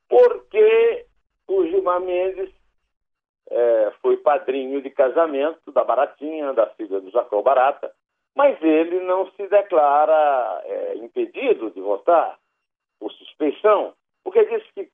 Porque 0.09 1.07
o 1.47 1.65
Gilmar 1.65 2.01
Mendes 2.01 2.51
é, 3.51 3.93
foi 4.03 4.17
padrinho 4.17 4.83
de 4.83 4.91
casamento 4.91 5.71
da 5.71 5.85
Baratinha, 5.85 6.53
da 6.55 6.67
filha 6.71 7.01
do 7.01 7.09
Jacó 7.13 7.41
Barata, 7.41 7.89
mas 8.35 8.61
ele 8.61 8.99
não 9.05 9.31
se 9.31 9.47
declara 9.47 10.61
é, 10.65 10.97
impedido 10.97 11.71
de 11.71 11.81
votar 11.81 12.37
por 12.99 13.13
suspeição, 13.13 13.95
porque 14.25 14.45
diz 14.47 14.65
que 14.75 14.91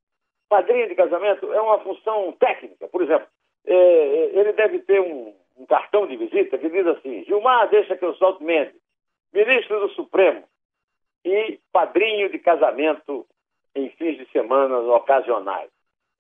padrinho 0.49 0.89
de 0.89 0.95
casamento 0.95 1.53
é 1.53 1.61
uma 1.61 1.81
função 1.81 2.33
técnica. 2.33 2.89
Por 2.89 3.03
exemplo, 3.03 3.27
é, 3.67 3.75
é, 3.75 4.39
ele 4.39 4.53
deve 4.53 4.79
ter 4.81 5.01
um, 5.01 5.35
um, 5.57 5.67
cartão 5.67 6.07
de 6.07 6.17
visita 6.17 6.59
que 6.59 6.69
diz 6.69 6.87
assim: 6.87 7.25
Gilmar, 7.25 7.69
deixa 7.69 7.97
que 7.97 8.05
eu 8.05 8.15
solte 8.15 8.43
Mendes, 8.45 8.81
ministro 9.33 9.81
do 9.81 9.89
Supremo 9.91 10.45
e 11.25 11.59
padrinho 11.73 12.31
de 12.31 12.39
casamento 12.39 13.27
em 13.75 13.91
fins 13.91 14.17
de 14.17 14.31
semana 14.31 14.79
ocasionais. 14.79 15.71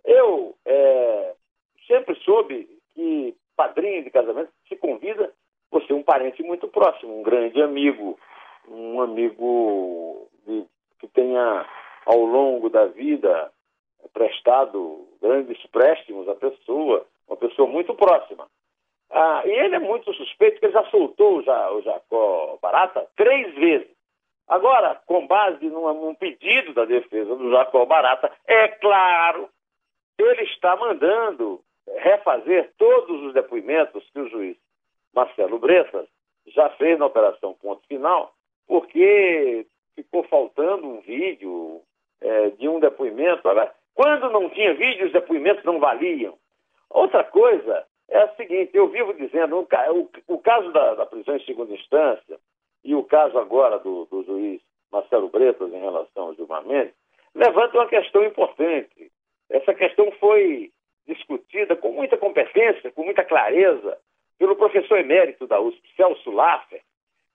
Eu 0.05 0.55
é, 0.65 1.35
sempre 1.87 2.15
soube 2.17 2.69
que 2.95 3.35
padrinho 3.57 4.05
de 4.05 4.11
casamento 4.11 4.51
se 4.69 4.77
convida 4.77 5.33
ser 5.87 5.95
um 5.95 6.03
parente 6.03 6.43
muito 6.43 6.69
próximo, 6.69 7.19
um 7.19 7.23
grande 7.23 7.61
amigo, 7.63 8.19
um 8.69 9.01
amigo 9.01 10.29
de, 10.47 10.65
que 10.99 11.07
tenha 11.09 11.67
ao 12.05 12.21
longo 12.21 12.69
da 12.69 12.87
vida 12.87 13.53
prestado 14.17 15.07
grandes 15.21 15.63
préstimos 15.67 16.27
à 16.27 16.35
pessoa, 16.35 17.07
uma 17.29 17.37
pessoa 17.37 17.69
muito 17.69 17.95
próxima. 17.95 18.49
Ah, 19.11 19.43
e 19.45 19.51
ele 19.51 19.77
é 19.77 19.79
muito 19.79 20.11
suspeito, 20.15 20.55
porque 20.55 20.67
ele 20.67 20.73
já 20.73 20.85
soltou 20.91 21.39
o 21.39 21.83
Jacó 21.83 22.59
Barata 22.63 23.07
três 23.15 23.55
vezes. 23.55 23.95
Agora, 24.49 24.99
com 25.07 25.27
base 25.27 25.67
num, 25.67 25.93
num 25.93 26.15
pedido 26.15 26.73
da 26.73 26.87
defesa 26.87 27.37
do 27.37 27.51
Jacó 27.51 27.85
Barata, 27.85 28.33
é 28.47 28.69
claro, 28.69 29.51
ele 30.19 30.45
está 30.45 30.75
mandando 30.77 31.61
refazer 31.99 32.73
todos 32.79 33.23
os 33.23 33.35
depoimentos 33.35 34.03
que 34.11 34.19
o 34.19 34.31
juiz 34.31 34.57
Marcelo 35.15 35.59
Bressas 35.59 36.09
já 36.47 36.71
fez 36.71 36.99
na 36.99 37.07
Operação 37.07 37.53
Ponto 37.53 37.87
Final, 37.87 38.33
porque 38.67 39.67
ficou 39.95 40.23
faltando 40.25 40.87
um 40.87 41.01
vídeo 41.03 41.83
é, 42.23 42.51
de 42.51 42.67
um 42.67 42.81
depoimento. 42.81 43.47
Quando 43.97 44.31
não 44.31 44.51
tinha 44.51 44.75
vídeo, 44.75 45.07
os 45.07 45.13
depoimentos 45.13 45.65
não 45.65 45.81
valiam. 45.81 46.35
Outra 46.91 47.25
coisa 47.25 47.87
é 48.11 48.19
a 48.19 48.29
seguinte: 48.37 48.71
eu 48.75 48.89
vivo 48.89 49.15
dizendo, 49.15 49.57
o, 49.59 50.11
o, 50.29 50.39
caso 50.39 50.71
da, 50.71 50.95
da, 50.95 51.07
prisão 51.07 51.35
em 51.35 51.45
segunda 51.45 51.73
instância 51.73 52.39
e 52.85 52.95
o 52.95 53.03
caso 53.03 53.39
agora 53.39 53.79
do, 53.79 54.05
do 54.05 54.23
juiz 54.23 54.61
Marcelo 54.93 55.31
Bretas 55.31 55.73
em 55.73 55.81
relação 55.81 56.25
ao 56.25 56.35
Gilmar 56.35 56.65
Mendes 56.67 56.95
levanta 57.35 57.79
uma 57.79 57.89
questão 57.89 58.23
importante. 58.23 59.11
Essa 59.49 59.73
questão 59.73 60.13
foi 60.21 60.71
discutida 61.07 61.75
com 61.75 61.91
muita 61.93 62.19
competência, 62.19 62.93
com 62.93 63.03
muita 63.03 63.25
clareza, 63.25 63.99
pelo 64.39 64.57
professor 64.57 64.99
emérito 64.99 65.47
da 65.47 65.59
USP, 65.59 65.81
Celso 65.97 66.31
Laffer, 66.31 66.83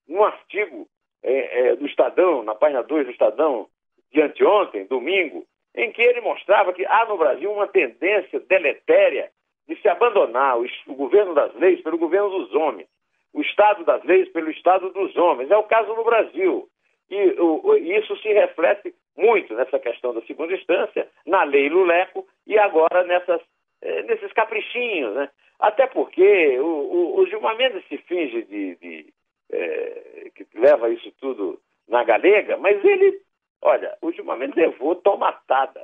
num 0.08 0.24
artigo 0.24 0.88
é, 1.24 1.70
é, 1.70 1.76
do 1.76 1.88
Estadão, 1.88 2.44
na 2.44 2.54
página 2.54 2.84
2 2.84 3.08
do 3.08 3.12
Estadão, 3.12 3.68
de 4.12 4.22
anteontem, 4.22 4.86
domingo, 4.86 5.46
em 5.76 5.92
que 5.92 6.02
ele 6.02 6.22
mostrava 6.22 6.74
que 6.74 6.86
há 6.86 7.06
no 7.06 7.18
Brasil 7.18 7.52
uma 7.52 7.68
tendência 7.68 8.40
deletéria 8.42 9.30
de 9.68 9.76
se 9.82 9.88
abandonar 9.88 10.60
o, 10.60 10.66
o 10.88 10.96
governo 10.96 11.34
das 11.34 11.54
leis 11.56 11.82
pelo 11.82 11.98
governo 11.98 12.30
dos 12.30 12.54
homens, 12.54 12.88
o 13.34 13.42
Estado 13.42 13.86
das 13.86 14.04
leis 14.04 14.28
pelo 14.30 14.52
Estado 14.52 14.90
dos 14.92 15.16
homens. 15.16 15.50
É 15.50 15.58
o 15.58 15.64
caso 15.64 15.94
no 15.94 16.04
Brasil. 16.04 16.68
E 17.10 17.40
o, 17.40 17.76
isso 17.78 18.16
se 18.18 18.30
reflete 18.30 18.94
muito 19.18 19.54
nessa 19.54 19.80
questão 19.80 20.14
da 20.14 20.22
segunda 20.22 20.54
instância, 20.54 21.08
na 21.26 21.44
lei 21.44 21.70
Luleco 21.70 22.26
e 22.48 22.58
agora 22.58 23.04
nessas 23.04 23.42
é, 23.82 24.04
nesses 24.04 24.32
caprichinhos, 24.34 25.14
né? 25.16 25.30
Até 25.60 25.88
porque 25.88 26.60
o, 26.60 26.66
o, 26.66 27.20
o 27.20 27.28
Gilmar 27.28 27.56
Mendes 27.58 27.86
se 27.88 27.98
finge 27.98 28.44
de, 28.44 28.76
de 28.76 29.14
é, 29.52 30.32
que 30.36 30.48
leva 30.56 30.90
isso 30.90 31.12
tudo 31.20 31.60
na 31.88 32.04
galega, 32.04 32.58
mas 32.58 32.84
ele, 32.84 33.20
olha, 33.62 33.98
o 34.02 34.12
Gilmar 34.12 34.38
Mendes 34.38 34.56
levou 34.56 34.96
tomatada. 34.96 35.82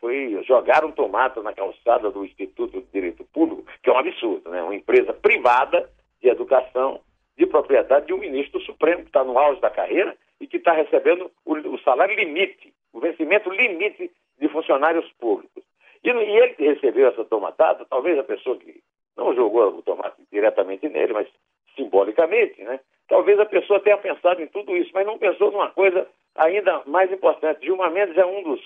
Foi 0.00 0.42
jogar 0.44 0.84
um 0.84 0.92
tomate 0.92 1.40
na 1.40 1.52
calçada 1.52 2.10
do 2.10 2.24
Instituto 2.24 2.80
de 2.80 2.86
Direito 2.92 3.24
Público, 3.32 3.64
que 3.82 3.88
é 3.88 3.92
um 3.92 3.98
absurdo, 3.98 4.50
né? 4.50 4.62
Uma 4.62 4.74
empresa 4.74 5.12
privada 5.14 5.88
de 6.20 6.28
educação 6.28 7.00
de 7.36 7.46
propriedade 7.46 8.06
de 8.06 8.12
um 8.12 8.18
ministro 8.18 8.60
supremo 8.60 9.02
que 9.02 9.08
está 9.08 9.24
no 9.24 9.38
auge 9.38 9.60
da 9.60 9.70
carreira 9.70 10.16
e 10.40 10.46
que 10.46 10.58
está 10.58 10.72
recebendo 10.72 11.30
o, 11.44 11.54
o 11.54 11.78
salário 11.80 12.14
limite, 12.14 12.72
o 12.92 13.00
vencimento 13.00 13.50
limite 13.50 14.10
de 14.38 14.48
funcionários 14.48 15.10
públicos. 15.18 15.62
E, 16.04 16.08
e 16.08 16.12
ele 16.12 16.54
que 16.54 16.64
recebeu 16.64 17.08
essa 17.08 17.24
tomatada, 17.24 17.86
talvez 17.88 18.18
a 18.18 18.24
pessoa 18.24 18.56
que 18.56 18.80
não 19.16 19.34
jogou 19.34 19.68
o 19.68 19.82
tomate 19.82 20.16
diretamente 20.30 20.88
nele, 20.88 21.12
mas 21.12 21.28
simbolicamente, 21.74 22.62
né? 22.62 22.80
Talvez 23.08 23.38
a 23.38 23.46
pessoa 23.46 23.80
tenha 23.80 23.96
pensado 23.96 24.42
em 24.42 24.46
tudo 24.48 24.76
isso, 24.76 24.90
mas 24.92 25.06
não 25.06 25.18
pensou 25.18 25.50
numa 25.50 25.70
coisa 25.70 26.06
ainda 26.36 26.82
mais 26.86 27.10
importante. 27.12 27.64
Gilmar 27.64 27.90
Mendes 27.90 28.16
é 28.16 28.24
um 28.24 28.42
dos 28.42 28.60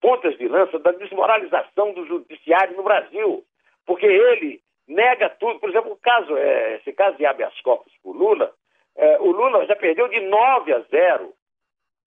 pontas 0.00 0.36
de 0.36 0.46
lança 0.48 0.78
da 0.78 0.92
desmoralização 0.92 1.92
do 1.92 2.06
judiciário 2.06 2.76
no 2.76 2.82
Brasil, 2.82 3.44
porque 3.86 4.06
ele 4.06 4.60
nega 4.86 5.30
tudo. 5.30 5.58
Por 5.58 5.70
exemplo, 5.70 5.92
o 5.92 5.96
caso, 5.96 6.36
é, 6.36 6.76
esse 6.76 6.92
caso 6.92 7.16
de 7.16 7.26
habeas 7.26 7.58
corpus 7.62 7.92
por 8.02 8.14
Lula, 8.14 8.52
é, 8.96 9.18
o 9.20 9.30
Lula 9.30 9.64
já 9.66 9.74
perdeu 9.76 10.08
de 10.08 10.20
9 10.20 10.72
a 10.72 10.80
0, 10.80 11.32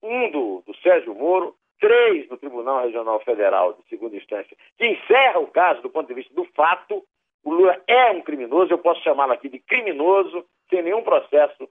um 0.04 0.32
do, 0.32 0.64
do 0.66 0.76
Sérgio 0.78 1.16
Moro 1.16 1.56
3 1.80 2.30
no 2.30 2.38
Tribunal 2.38 2.84
Regional 2.84 3.20
Federal 3.22 3.74
de 3.74 3.88
segunda 3.90 4.16
instância, 4.16 4.56
que 4.78 4.86
encerra 4.86 5.40
o 5.40 5.48
caso 5.48 5.82
do 5.82 5.90
ponto 5.90 6.08
de 6.08 6.14
vista 6.14 6.34
do 6.34 6.46
fato, 6.56 7.04
o 7.44 7.52
Lula 7.52 7.82
é 7.88 8.12
um 8.12 8.22
criminoso, 8.22 8.72
eu 8.72 8.78
posso 8.78 9.02
chamá-lo 9.02 9.34
aqui 9.34 9.50
de 9.50 9.60
criminoso, 9.60 10.46
sem 10.70 10.82
nenhum 10.82 11.02
processo 11.02 11.70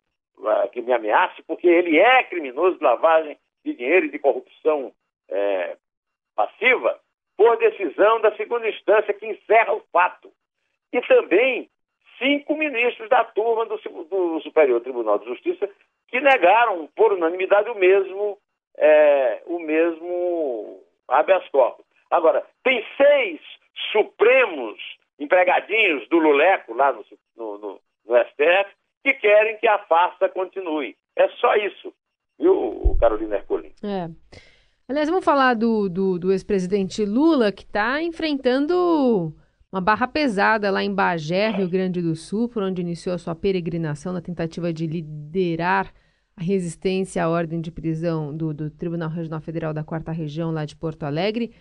que 0.72 0.82
me 0.82 0.92
ameace, 0.92 1.42
porque 1.42 1.66
ele 1.66 1.98
é 1.98 2.24
criminoso 2.24 2.78
de 2.78 2.84
lavagem 2.84 3.38
de 3.64 3.74
dinheiro 3.74 4.06
e 4.06 4.10
de 4.10 4.18
corrupção 4.18 4.92
é, 5.28 5.76
passiva, 6.34 7.00
por 7.36 7.56
decisão 7.58 8.20
da 8.20 8.34
segunda 8.36 8.68
instância 8.68 9.12
que 9.12 9.26
encerra 9.26 9.74
o 9.74 9.82
fato. 9.92 10.30
E 10.92 11.00
também 11.02 11.68
cinco 12.18 12.56
ministros 12.56 13.08
da 13.08 13.24
turma 13.24 13.66
do, 13.66 13.76
do 13.76 14.40
Superior 14.40 14.80
Tribunal 14.80 15.18
de 15.18 15.26
Justiça 15.26 15.68
que 16.08 16.20
negaram 16.20 16.88
por 16.94 17.12
unanimidade 17.12 17.68
o 17.68 17.74
mesmo 17.74 18.38
é, 18.78 19.42
o 19.46 19.58
mesmo 19.58 20.82
habeas 21.08 21.48
corpus. 21.48 21.84
Agora, 22.10 22.44
tem 22.62 22.84
seis 22.96 23.40
supremos 23.92 24.78
empregadinhos 25.18 26.06
do 26.08 26.18
Luleco 26.18 26.74
lá 26.74 26.92
no, 26.92 27.04
no, 27.36 27.58
no, 27.58 27.80
no 28.06 28.24
STF 28.26 28.75
que 29.06 29.14
querem 29.14 29.56
que 29.58 29.68
a 29.68 29.78
farsa 29.86 30.28
continue. 30.28 30.96
É 31.14 31.28
só 31.40 31.54
isso, 31.54 31.92
viu, 32.38 32.96
Carolina 32.98 33.36
Ercolim? 33.36 33.72
É. 33.84 34.10
Aliás, 34.88 35.08
vamos 35.08 35.24
falar 35.24 35.54
do, 35.54 35.88
do, 35.88 36.18
do 36.18 36.32
ex-presidente 36.32 37.04
Lula, 37.04 37.52
que 37.52 37.62
está 37.62 38.02
enfrentando 38.02 39.32
uma 39.70 39.80
barra 39.80 40.08
pesada 40.08 40.70
lá 40.72 40.82
em 40.82 40.92
Bagé, 40.92 41.50
Rio 41.50 41.68
Grande 41.68 42.02
do 42.02 42.16
Sul, 42.16 42.48
por 42.48 42.64
onde 42.64 42.82
iniciou 42.82 43.14
a 43.14 43.18
sua 43.18 43.34
peregrinação 43.34 44.12
na 44.12 44.20
tentativa 44.20 44.72
de 44.72 44.88
liderar 44.88 45.92
a 46.36 46.42
resistência 46.42 47.22
à 47.22 47.28
ordem 47.28 47.60
de 47.60 47.70
prisão 47.70 48.36
do, 48.36 48.52
do 48.52 48.70
Tribunal 48.70 49.08
Regional 49.08 49.40
Federal 49.40 49.72
da 49.72 49.84
Quarta 49.84 50.10
Região, 50.10 50.50
lá 50.50 50.64
de 50.64 50.74
Porto 50.74 51.04
Alegre. 51.04 51.54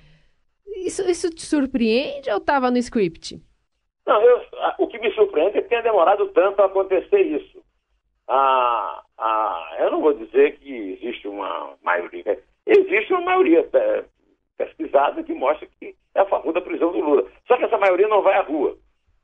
Isso, 0.67 1.03
isso 1.03 1.29
te 1.29 1.45
surpreende 1.45 2.29
ou 2.31 2.37
estava 2.37 2.71
no 2.71 2.77
script? 2.77 3.39
Não, 4.05 4.21
eu, 4.21 4.41
o 4.77 4.87
que 4.87 4.99
me 4.99 5.11
surpreende 5.13 5.57
é 5.57 5.61
que 5.61 5.69
tenha 5.69 5.81
demorado 5.81 6.27
tanto 6.29 6.61
a 6.61 6.65
acontecer 6.65 7.21
isso. 7.21 7.63
Ah, 8.27 9.03
ah, 9.17 9.75
eu 9.79 9.91
não 9.91 10.01
vou 10.01 10.13
dizer 10.13 10.57
que 10.57 10.93
existe 10.93 11.27
uma 11.27 11.75
maioria. 11.83 12.39
Existe 12.65 13.13
uma 13.13 13.21
maioria 13.21 13.67
é, 13.73 14.03
pesquisada 14.57 15.23
que 15.23 15.33
mostra 15.33 15.67
que 15.79 15.95
é 16.15 16.21
a 16.21 16.25
favor 16.25 16.53
da 16.53 16.61
prisão 16.61 16.91
do 16.91 16.99
Lula. 16.99 17.29
Só 17.47 17.57
que 17.57 17.65
essa 17.65 17.77
maioria 17.77 18.07
não 18.07 18.21
vai 18.21 18.35
à 18.35 18.41
rua. 18.41 18.75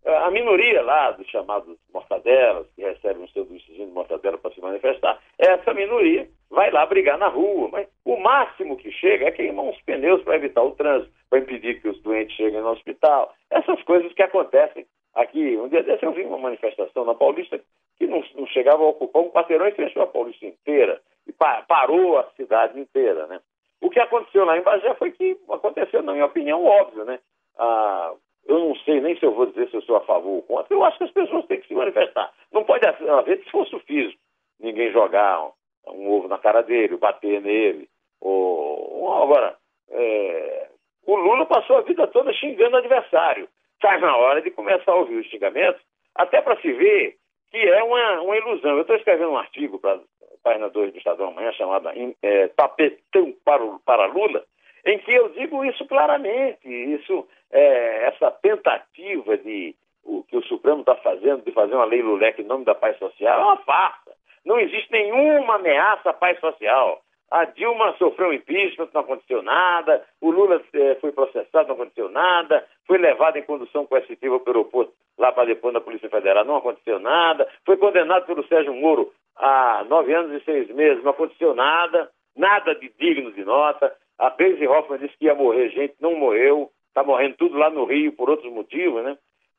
A 0.04 0.32
minoria 0.32 0.82
lá, 0.82 1.12
dos 1.12 1.28
chamados 1.28 1.78
mortadelas, 1.94 2.68
que 2.76 2.82
recebem 2.82 3.24
um 3.24 3.28
sanduíchezinho 3.28 3.88
de 3.88 3.94
mortadela 3.94 4.38
para 4.38 4.52
se 4.52 4.60
manifestar, 4.60 5.20
essa 5.38 5.74
minoria 5.76 6.28
vai 6.50 6.72
lá 6.72 6.86
brigar 6.88 7.20
na 7.20 7.28
rua. 7.28 7.70
Mas 7.72 7.88
o 8.04 8.18
máximo 8.18 8.78
que 8.78 8.92
chega 8.92 9.28
é 9.28 9.32
queimar 9.32 9.66
uns 9.66 9.80
pneus 9.84 10.24
para 10.24 10.36
evitar 10.36 10.64
o 10.64 10.72
trânsito, 10.72 11.14
para 11.30 11.40
impedir 11.40 11.82
que 11.82 11.90
os 11.90 12.02
doentes 12.02 12.36
cheguem 12.36 12.62
no 12.62 12.72
hospital. 12.72 13.34
Essas 13.72 13.84
coisas 13.84 14.12
que 14.14 14.22
acontecem 14.22 14.86
aqui. 15.16 15.58
Um 15.58 15.70
dia 15.70 15.82
desse 15.84 16.06
eu 16.06 16.12
vi 16.12 16.24
uma 16.24 16.38
manifestação 16.38 17.06
na 17.06 17.16
Paulista 17.16 17.60
que 17.98 18.06
não, 18.06 18.22
não 18.36 18.46
chegava 18.48 18.84
a 18.84 18.88
ocupar 18.88 19.22
um 19.22 19.30
quarteirão 19.30 19.68
e 19.68 19.72
fechou 19.72 20.02
a 20.02 20.08
Paulista 20.08 20.46
inteira. 20.46 21.02
E 21.26 21.32
pa 21.32 21.64
parou 21.68 22.18
a 22.18 22.24
cidade 22.36 22.78
inteira, 22.80 23.28
né? 23.28 23.40
O 23.80 23.90
que 23.90 24.00
aconteceu 24.00 24.44
lá 24.44 24.58
em 24.58 24.62
Bagé 24.62 24.94
foi 24.96 25.12
que 25.12 25.38
aconteceu, 25.50 26.04
na 26.04 26.12
minha 26.12 26.26
opinião, 26.26 26.66
óbvio, 26.66 27.06
né? 27.06 27.20
Ah, 27.58 28.14
eu 28.46 28.60
não 28.60 28.76
sei 28.78 29.00
nem 29.00 29.18
se 29.18 29.26
eu 29.26 29.34
vou 29.34 29.46
dizer 29.46 29.70
se 29.70 29.76
eu 29.78 29.82
sou 29.84 29.96
a 29.96 30.02
favor 30.02 30.36
ou 30.36 30.42
contra. 30.44 30.74
Eu 30.74 30.84
acho 30.84 30.98
que 30.98 31.06
as 31.06 31.12
pessoas 31.12 31.46
têm 31.46 31.62
que 31.62 31.68
se 31.68 31.74
manifestar. 31.74 32.32
Não 32.52 32.64
pode 32.64 32.86
haver 32.86 33.40
esforço 33.40 33.80
físico. 33.82 34.20
alguém 34.62 34.92
jogar 34.92 35.44
um, 35.44 35.52
um, 35.88 36.12
ovo 36.12 36.28
na 36.28 36.38
cara 36.38 36.62
dele, 36.62 36.98
bater 36.98 37.42
nele. 37.42 37.88
Ou, 38.20 39.14
agora, 39.24 39.56
é, 39.90 40.68
o 41.06 41.16
Lula 41.16 41.46
passou 41.46 41.78
a 41.78 41.82
vida 41.82 42.06
toda 42.08 42.34
xingando 42.34 42.76
o 42.76 42.80
adversário. 42.80 43.48
Está 43.82 43.98
na 43.98 44.16
hora 44.16 44.44
de 44.44 44.52
começar 44.52 44.92
a 44.92 44.96
ouvir 44.96 45.16
os 45.16 45.26
xingamentos, 45.26 45.82
até 46.14 46.40
para 46.40 46.56
se 46.62 46.72
ver 46.72 47.16
que 47.50 47.58
é 47.58 47.84
uma, 47.84 48.22
uma 48.22 48.38
ilusão. 48.38 48.76
Eu 48.76 48.82
estou 48.82 48.96
escrevendo 48.96 49.32
um 49.32 49.38
artigo 49.38 49.80
para 49.80 50.00
página 50.44 50.70
2 50.70 50.92
do 50.92 51.00
Estadão 51.00 51.30
amanhã, 51.30 51.52
chamada 51.54 51.92
é, 52.22 52.48
Tapetão 52.50 53.34
para, 53.44 53.66
para 53.84 54.06
Lula, 54.06 54.44
em 54.86 55.00
que 55.00 55.12
eu 55.12 55.30
digo 55.30 55.66
isso 55.66 55.84
claramente. 55.88 56.68
Isso, 56.68 57.28
é, 57.52 58.06
essa 58.06 58.30
tentativa 58.30 59.36
de 59.40 59.76
o 60.04 60.24
que 60.26 60.38
o 60.38 60.44
Supremo 60.44 60.82
está 60.82 60.96
fazendo 60.98 61.44
de 61.44 61.52
fazer 61.52 61.74
uma 61.74 61.86
lei 61.86 62.04
Lulec 62.04 62.40
em 62.40 62.46
nome 62.46 62.66
da 62.66 62.76
paz 62.76 63.00
social 63.00 63.40
é 63.40 63.44
uma 63.44 63.58
farsa. 63.58 64.12
Não 64.46 64.60
existe 64.60 64.92
nenhuma 64.92 65.56
ameaça 65.56 66.12
à 66.12 66.14
paz 66.14 66.40
social. 66.40 67.02
A 67.32 67.46
Dilma 67.46 67.96
sofreu 67.98 68.34
impeachment, 68.34 68.90
não 68.94 69.02
aconteceu 69.02 69.42
nada. 69.42 70.04
O 70.20 70.30
Lula 70.30 70.62
eh, 70.74 70.98
foi 71.00 71.14
processado, 71.14 71.70
não 71.70 71.76
aconteceu 71.76 72.10
nada. 72.10 72.68
Foi 72.86 72.98
levado 72.98 73.38
em 73.38 73.44
condução 73.44 73.86
coercitiva 73.86 74.38
pelo 74.42 74.58
aeroporto 74.58 74.92
lá 75.18 75.32
para 75.32 75.46
depois 75.46 75.74
da 75.74 75.80
Polícia 75.80 76.10
Federal, 76.10 76.44
não 76.44 76.58
aconteceu 76.58 77.00
nada. 77.00 77.48
Foi 77.66 77.78
condenado 77.78 78.26
pelo 78.26 78.46
Sérgio 78.48 78.74
Moro 78.74 79.14
a 79.38 79.86
nove 79.88 80.14
anos 80.14 80.42
e 80.42 80.44
seis 80.44 80.68
meses, 80.70 81.04
não 81.04 81.12
aconteceu 81.12 81.56
nada. 81.56 82.10
Nada 82.36 82.76
de 82.76 82.92
digno 83.00 83.32
de 83.32 83.44
nota. 83.44 83.94
A 84.18 84.30
Daisy 84.30 84.68
Hoffman 84.68 85.00
disse 85.00 85.18
que 85.18 85.26
ia 85.26 85.36
morrer 85.36 85.70
gente, 85.70 85.96
não 86.00 86.16
morreu. 86.16 86.70
Está 86.88 87.04
morrendo 87.04 87.36
tudo 87.38 87.58
lá 87.58 87.70
no 87.70 87.86
Rio 87.86 88.12
por 88.12 88.30
outros 88.30 88.52
motivos, 88.52 89.04
né? 89.04 89.18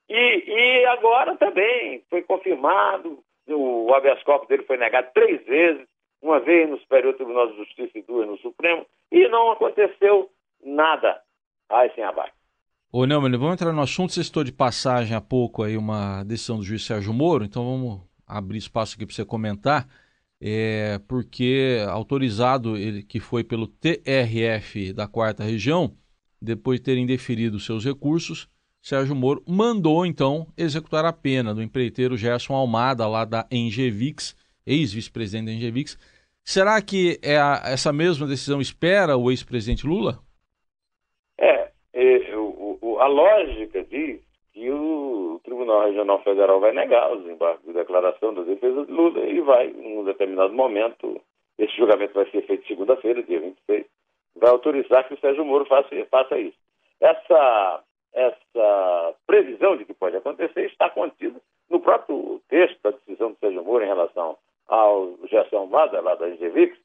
E, 0.09 0.45
e 0.47 0.85
agora 0.87 1.37
também 1.37 2.03
foi 2.11 2.23
confirmado, 2.23 3.19
o 3.49 3.93
habeas 3.95 4.23
corpus 4.23 4.49
dele 4.49 4.63
foi 4.65 4.77
negado 4.77 5.09
três 5.15 5.43
vezes, 5.47 5.87
uma 6.23 6.39
vez 6.41 6.71
no 6.71 6.79
Superior 6.79 7.15
Tribunal 7.15 7.49
de 7.51 7.57
Justiça 7.57 7.99
e 7.99 8.03
duas 8.03 8.29
no 8.29 8.39
Supremo, 8.39 8.87
e 9.11 9.29
não 9.29 9.51
aconteceu 9.51 10.31
nada. 10.65 11.21
Ai, 11.69 11.91
sem 11.95 12.05
abaixo. 12.05 12.33
Ô, 12.93 13.05
Neumann, 13.07 13.33
vamos 13.33 13.55
entrar 13.55 13.73
no 13.73 13.83
assunto. 13.83 14.13
Você 14.13 14.21
estou 14.21 14.45
de 14.45 14.53
passagem 14.53 15.17
há 15.17 15.21
pouco 15.21 15.63
aí 15.63 15.77
uma 15.77 16.23
decisão 16.25 16.59
do 16.59 16.63
juiz 16.63 16.85
Sérgio 16.85 17.13
Moro, 17.13 17.45
então 17.45 17.65
vamos 17.65 18.01
abrir 18.27 18.59
espaço 18.59 18.95
aqui 18.95 19.05
para 19.05 19.15
você 19.15 19.25
comentar, 19.25 19.89
é, 20.41 21.01
porque 21.09 21.79
autorizado 21.89 22.77
ele 22.77 23.03
que 23.03 23.19
foi 23.19 23.43
pelo 23.43 23.67
TRF 23.67 24.93
da 24.93 25.09
quarta 25.09 25.43
região, 25.43 25.97
depois 26.41 26.81
de 26.81 26.85
terem 26.85 27.07
deferido 27.07 27.59
seus 27.59 27.85
recursos, 27.85 28.49
Sérgio 28.81 29.15
Moro 29.15 29.43
mandou 29.47 30.05
então 30.05 30.47
executar 30.57 31.05
a 31.05 31.13
pena 31.13 31.55
do 31.55 31.63
empreiteiro 31.63 32.17
Gerson 32.17 32.55
Almada, 32.55 33.07
lá 33.07 33.25
da 33.25 33.47
Engevix, 33.51 34.37
ex-vice-presidente 34.67 35.47
da 35.47 35.53
Engevix. 35.53 35.99
Será 36.45 36.81
que 36.83 37.19
é 37.23 37.37
a, 37.37 37.63
essa 37.67 37.93
mesma 37.93 38.27
decisão 38.27 38.61
espera 38.61 39.17
o 39.17 39.31
ex-presidente 39.31 39.87
Lula? 39.87 40.19
É, 41.39 41.71
é 41.93 42.37
o, 42.37 42.79
o, 42.81 42.99
a 43.01 43.07
lógica 43.07 43.85
diz 43.85 44.21
que 44.53 44.71
o 44.71 45.41
Tribunal 45.45 45.87
Regional 45.87 46.23
Federal 46.23 46.61
vai 46.61 46.73
negar 46.73 47.13
os 47.13 47.27
embargos 47.27 47.65
de 47.65 47.73
declaração 47.73 48.35
da 48.35 48.43
defesa 48.43 48.85
de 48.85 48.93
Lula 48.93 49.25
e 49.25 49.41
vai, 49.41 49.69
em 49.69 49.99
um 49.99 50.05
determinado 50.05 50.53
momento, 50.53 51.21
esse 51.59 51.77
julgamento 51.77 52.15
vai 52.15 52.29
ser 52.31 52.43
feito 52.47 52.67
segunda-feira, 52.67 53.23
dia 53.23 53.41
26, 53.41 53.87
vai 54.37 54.51
autorizar 54.51 55.07
que 55.07 55.15
o 55.15 55.21
Sérgio 55.21 55.45
Moro 55.45 55.65
faça, 55.67 55.89
faça 56.11 56.39
isso. 56.39 56.57
Essa 57.01 57.83
essa 58.13 59.15
previsão 59.27 59.77
de 59.77 59.85
que 59.85 59.95
pode 59.95 60.17
acontecer 60.17 60.67
está 60.67 60.91
contida 60.91 61.41
no 61.71 61.81
próprio 61.81 62.41
texto 62.49 62.79
da 62.83 62.91
decisão 62.91 63.33
do 63.33 63.39
Sérgio 63.39 63.65
Moro 63.65 63.83
em 63.83 63.89
relação 63.89 64.37
ao 64.69 65.19
Gerson 65.29 65.57
Almada, 65.57 66.01
lá 66.01 66.15
da 66.15 66.29
Engevix, 66.29 66.77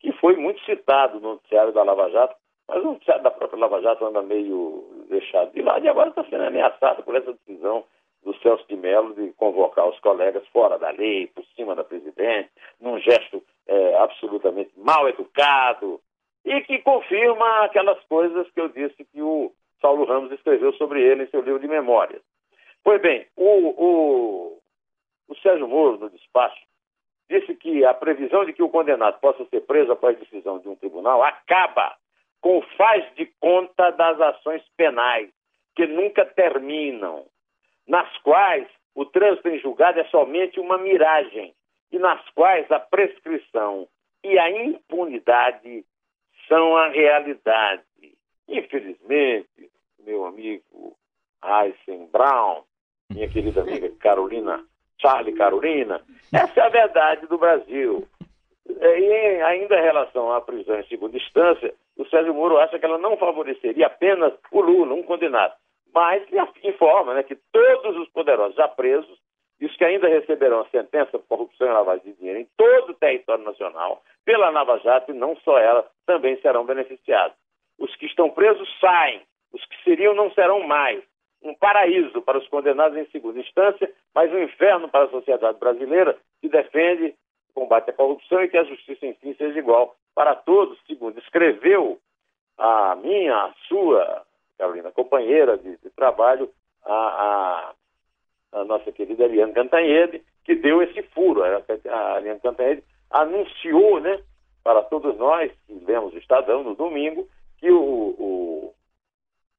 que 0.00 0.12
foi 0.12 0.36
muito 0.36 0.62
citado 0.64 1.20
no 1.20 1.34
noticiário 1.34 1.72
da 1.72 1.82
Lava 1.82 2.10
Jato, 2.10 2.34
mas 2.68 2.82
o 2.82 2.92
noticiário 2.92 3.22
da 3.22 3.30
própria 3.30 3.60
Lava 3.60 3.80
Jato 3.80 4.04
anda 4.04 4.22
meio 4.22 4.84
deixado 5.08 5.52
de 5.52 5.62
lado 5.62 5.84
e 5.84 5.88
agora 5.88 6.10
está 6.10 6.24
sendo 6.24 6.44
ameaçado 6.44 7.02
por 7.02 7.14
essa 7.14 7.32
decisão 7.32 7.84
do 8.22 8.34
Celso 8.38 8.66
de 8.66 8.76
Mello 8.76 9.14
de 9.14 9.32
convocar 9.34 9.86
os 9.88 10.00
colegas 10.00 10.46
fora 10.48 10.78
da 10.78 10.90
lei, 10.90 11.26
por 11.28 11.44
cima 11.54 11.74
da 11.74 11.84
presidente, 11.84 12.50
num 12.80 12.98
gesto 12.98 13.42
é, 13.66 13.96
absolutamente 13.96 14.72
mal 14.76 15.08
educado 15.08 16.00
e 16.44 16.60
que 16.62 16.78
confirma 16.78 17.64
aquelas 17.64 18.02
coisas 18.04 18.50
que 18.50 18.60
eu 18.60 18.68
disse 18.68 19.04
que 19.04 19.22
o 19.22 19.52
Saulo 19.80 20.04
Ramos 20.04 20.32
escreveu 20.32 20.72
sobre 20.74 21.02
ele 21.02 21.24
em 21.24 21.28
seu 21.28 21.42
livro 21.42 21.60
de 21.60 21.68
memórias. 21.68 22.22
Pois 22.82 23.00
bem, 23.00 23.26
o, 23.36 23.44
o, 23.44 24.58
o 25.28 25.36
Sérgio 25.36 25.68
Moro, 25.68 25.98
no 25.98 26.10
despacho, 26.10 26.60
disse 27.28 27.54
que 27.54 27.84
a 27.84 27.94
previsão 27.94 28.44
de 28.44 28.52
que 28.52 28.62
o 28.62 28.68
condenado 28.68 29.18
possa 29.20 29.44
ser 29.46 29.60
preso 29.62 29.92
após 29.92 30.18
decisão 30.18 30.58
de 30.58 30.68
um 30.68 30.76
tribunal 30.76 31.22
acaba 31.22 31.96
com 32.40 32.58
o 32.58 32.62
faz 32.76 33.04
de 33.14 33.26
conta 33.40 33.90
das 33.92 34.20
ações 34.20 34.62
penais, 34.76 35.30
que 35.74 35.86
nunca 35.86 36.26
terminam, 36.26 37.24
nas 37.86 38.16
quais 38.18 38.68
o 38.94 39.04
trânsito 39.06 39.48
em 39.48 39.58
julgado 39.58 39.98
é 39.98 40.04
somente 40.04 40.60
uma 40.60 40.78
miragem 40.78 41.54
e 41.90 41.98
nas 41.98 42.20
quais 42.30 42.70
a 42.70 42.78
prescrição 42.78 43.88
e 44.22 44.38
a 44.38 44.50
impunidade 44.50 45.84
são 46.48 46.76
a 46.76 46.88
realidade. 46.88 47.82
Infelizmente, 48.48 49.70
meu 49.98 50.26
amigo 50.26 50.96
Aysen 51.40 52.06
Brown, 52.12 52.62
minha 53.10 53.28
querida 53.28 53.62
amiga 53.62 53.90
Carolina, 53.98 54.64
Charlie 55.00 55.34
Carolina, 55.34 56.00
essa 56.32 56.60
é 56.60 56.62
a 56.64 56.68
verdade 56.68 57.26
do 57.26 57.38
Brasil. 57.38 58.06
E 58.66 59.42
ainda 59.42 59.78
em 59.78 59.82
relação 59.82 60.32
à 60.32 60.40
prisão 60.40 60.78
em 60.78 60.86
segunda 60.86 61.16
instância, 61.16 61.74
o 61.96 62.06
Sérgio 62.06 62.34
Moro 62.34 62.58
acha 62.58 62.78
que 62.78 62.84
ela 62.84 62.98
não 62.98 63.16
favoreceria 63.16 63.86
apenas 63.86 64.32
o 64.50 64.60
Lula, 64.60 64.94
um 64.94 65.02
condenado, 65.02 65.54
mas 65.94 66.22
informa 66.62 67.14
né, 67.14 67.22
que 67.22 67.36
todos 67.52 67.96
os 67.96 68.08
poderosos 68.08 68.56
já 68.56 68.66
presos 68.66 69.18
e 69.60 69.66
os 69.66 69.76
que 69.76 69.84
ainda 69.84 70.08
receberão 70.08 70.60
a 70.60 70.68
sentença 70.68 71.18
por 71.18 71.26
corrupção 71.26 71.68
e 71.68 71.72
lavagem 71.72 72.04
de 72.04 72.18
dinheiro 72.18 72.40
em 72.40 72.48
todo 72.56 72.90
o 72.90 72.94
território 72.94 73.44
nacional, 73.44 74.02
pela 74.24 74.50
Nova 74.50 74.78
Jato, 74.78 75.12
e 75.12 75.14
não 75.14 75.36
só 75.36 75.58
ela, 75.58 75.88
também 76.06 76.40
serão 76.40 76.64
beneficiados. 76.64 77.36
Os 77.78 77.94
que 77.96 78.06
estão 78.06 78.30
presos 78.30 78.68
saem, 78.80 79.22
os 79.52 79.64
que 79.64 79.84
seriam 79.84 80.14
não 80.14 80.30
serão 80.32 80.66
mais. 80.66 81.02
Um 81.44 81.54
paraíso 81.54 82.22
para 82.22 82.38
os 82.38 82.48
condenados 82.48 82.96
em 82.96 83.04
segunda 83.10 83.38
instância, 83.38 83.92
mas 84.14 84.32
um 84.32 84.38
inferno 84.38 84.88
para 84.88 85.04
a 85.04 85.10
sociedade 85.10 85.58
brasileira 85.58 86.16
que 86.40 86.48
defende 86.48 87.14
o 87.50 87.60
combate 87.60 87.90
à 87.90 87.92
corrupção 87.92 88.42
e 88.42 88.48
que 88.48 88.56
a 88.56 88.64
justiça, 88.64 89.06
enfim, 89.06 89.34
seja 89.34 89.58
igual 89.58 89.94
para 90.14 90.34
todos, 90.34 90.78
segundo 90.86 91.18
escreveu 91.18 91.98
a 92.56 92.96
minha, 92.96 93.36
a 93.36 93.54
sua, 93.68 94.24
Carolina, 94.56 94.90
companheira 94.90 95.58
de, 95.58 95.76
de 95.76 95.90
trabalho, 95.90 96.50
a, 96.84 96.94
a, 96.94 98.60
a, 98.60 98.64
nossa 98.64 98.90
querida 98.90 99.24
Eliane 99.24 99.52
Cantanhede, 99.52 100.22
que 100.44 100.54
deu 100.54 100.82
esse 100.82 101.02
furo. 101.02 101.42
A, 101.42 101.58
a 101.58 102.40
Cantanhede 102.40 102.82
anunciou, 103.10 104.00
né, 104.00 104.18
para 104.62 104.82
todos 104.82 105.16
nós 105.18 105.52
que 105.66 105.74
vemos 105.84 106.14
o 106.14 106.18
Estadão 106.18 106.62
no 106.62 106.74
domingo, 106.74 107.28
que 107.58 107.70
o, 107.70 107.82
o, 107.82 108.74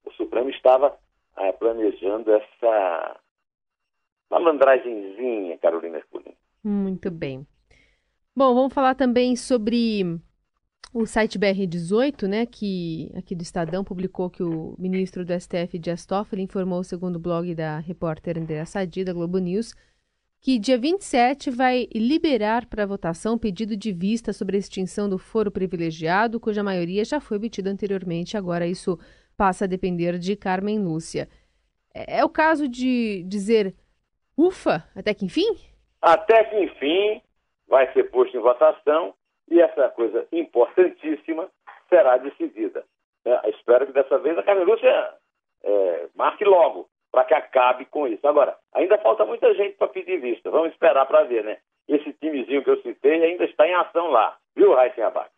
o 0.05 0.11
Supremo 0.13 0.49
estava 0.49 0.97
é, 1.37 1.51
planejando 1.51 2.31
essa 2.31 3.19
malandragemzinha, 4.29 5.57
Carolina 5.57 5.97
Ercolim. 5.97 6.35
Muito 6.63 7.11
bem. 7.11 7.45
Bom, 8.35 8.53
vamos 8.53 8.73
falar 8.73 8.95
também 8.95 9.35
sobre 9.35 10.19
o 10.93 11.05
site 11.05 11.37
BR18, 11.37 12.27
né, 12.27 12.45
que 12.45 13.11
aqui 13.15 13.35
do 13.35 13.41
Estadão 13.41 13.83
publicou 13.83 14.29
que 14.29 14.41
o 14.41 14.75
ministro 14.79 15.25
do 15.25 15.33
STF, 15.39 15.77
Dias 15.77 16.05
Toffoli, 16.05 16.41
informou, 16.41 16.83
segundo 16.83 17.17
o 17.17 17.19
blog 17.19 17.53
da 17.53 17.79
repórter 17.79 18.37
Andréa 18.37 18.65
Sadi, 18.65 19.03
da 19.03 19.11
Globo 19.13 19.37
News, 19.37 19.73
que 20.39 20.57
dia 20.57 20.77
27 20.77 21.49
vai 21.49 21.87
liberar 21.93 22.65
para 22.67 22.85
votação 22.85 23.37
pedido 23.37 23.75
de 23.75 23.91
vista 23.91 24.31
sobre 24.31 24.55
a 24.55 24.59
extinção 24.59 25.09
do 25.09 25.17
foro 25.17 25.51
privilegiado, 25.51 26.39
cuja 26.39 26.63
maioria 26.63 27.03
já 27.03 27.19
foi 27.19 27.37
obtida 27.37 27.69
anteriormente, 27.69 28.37
agora 28.37 28.67
isso 28.67 28.97
passa 29.35 29.65
a 29.65 29.67
depender 29.67 30.17
de 30.17 30.35
Carmen 30.35 30.79
Lúcia. 30.79 31.27
É, 31.93 32.19
é 32.19 32.25
o 32.25 32.29
caso 32.29 32.67
de 32.67 33.23
dizer 33.23 33.73
ufa, 34.37 34.83
até 34.95 35.13
que 35.13 35.25
enfim? 35.25 35.57
Até 36.01 36.43
que 36.45 36.59
enfim 36.59 37.21
vai 37.67 37.91
ser 37.93 38.11
posto 38.11 38.35
em 38.37 38.41
votação 38.41 39.13
e 39.49 39.61
essa 39.61 39.89
coisa 39.89 40.27
importantíssima 40.31 41.49
será 41.89 42.17
decidida. 42.17 42.83
É, 43.25 43.49
espero 43.49 43.87
que 43.87 43.93
dessa 43.93 44.17
vez 44.19 44.37
a 44.37 44.43
Carmen 44.43 44.65
Lúcia 44.65 45.13
é, 45.63 46.07
marque 46.15 46.43
logo 46.43 46.87
para 47.11 47.25
que 47.25 47.33
acabe 47.33 47.85
com 47.85 48.07
isso. 48.07 48.27
Agora, 48.27 48.57
ainda 48.73 48.97
falta 48.97 49.25
muita 49.25 49.53
gente 49.55 49.77
para 49.77 49.87
pedir 49.87 50.19
vista. 50.19 50.51
Vamos 50.51 50.71
esperar 50.71 51.05
para 51.05 51.23
ver, 51.23 51.43
né? 51.43 51.57
Esse 51.87 52.11
timezinho 52.13 52.63
que 52.63 52.69
eu 52.69 52.81
citei 52.81 53.23
ainda 53.23 53.45
está 53.45 53.67
em 53.67 53.73
ação 53.73 54.07
lá. 54.07 54.37
Viu, 54.55 54.73
Raíssen 54.73 55.03
Abac? 55.03 55.29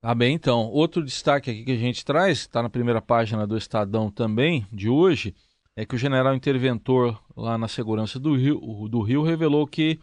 Ah, 0.00 0.14
bem, 0.14 0.34
então. 0.34 0.66
Outro 0.68 1.04
destaque 1.04 1.50
aqui 1.50 1.64
que 1.64 1.72
a 1.72 1.76
gente 1.76 2.04
traz, 2.04 2.38
está 2.38 2.62
na 2.62 2.70
primeira 2.70 3.02
página 3.02 3.46
do 3.46 3.56
Estadão 3.56 4.10
também, 4.10 4.66
de 4.72 4.88
hoje, 4.88 5.34
é 5.74 5.84
que 5.84 5.96
o 5.96 5.98
general 5.98 6.34
interventor 6.34 7.20
lá 7.36 7.58
na 7.58 7.66
segurança 7.66 8.18
do 8.18 8.36
Rio, 8.36 8.88
do 8.88 9.02
Rio 9.02 9.22
revelou 9.22 9.66
que 9.66 9.98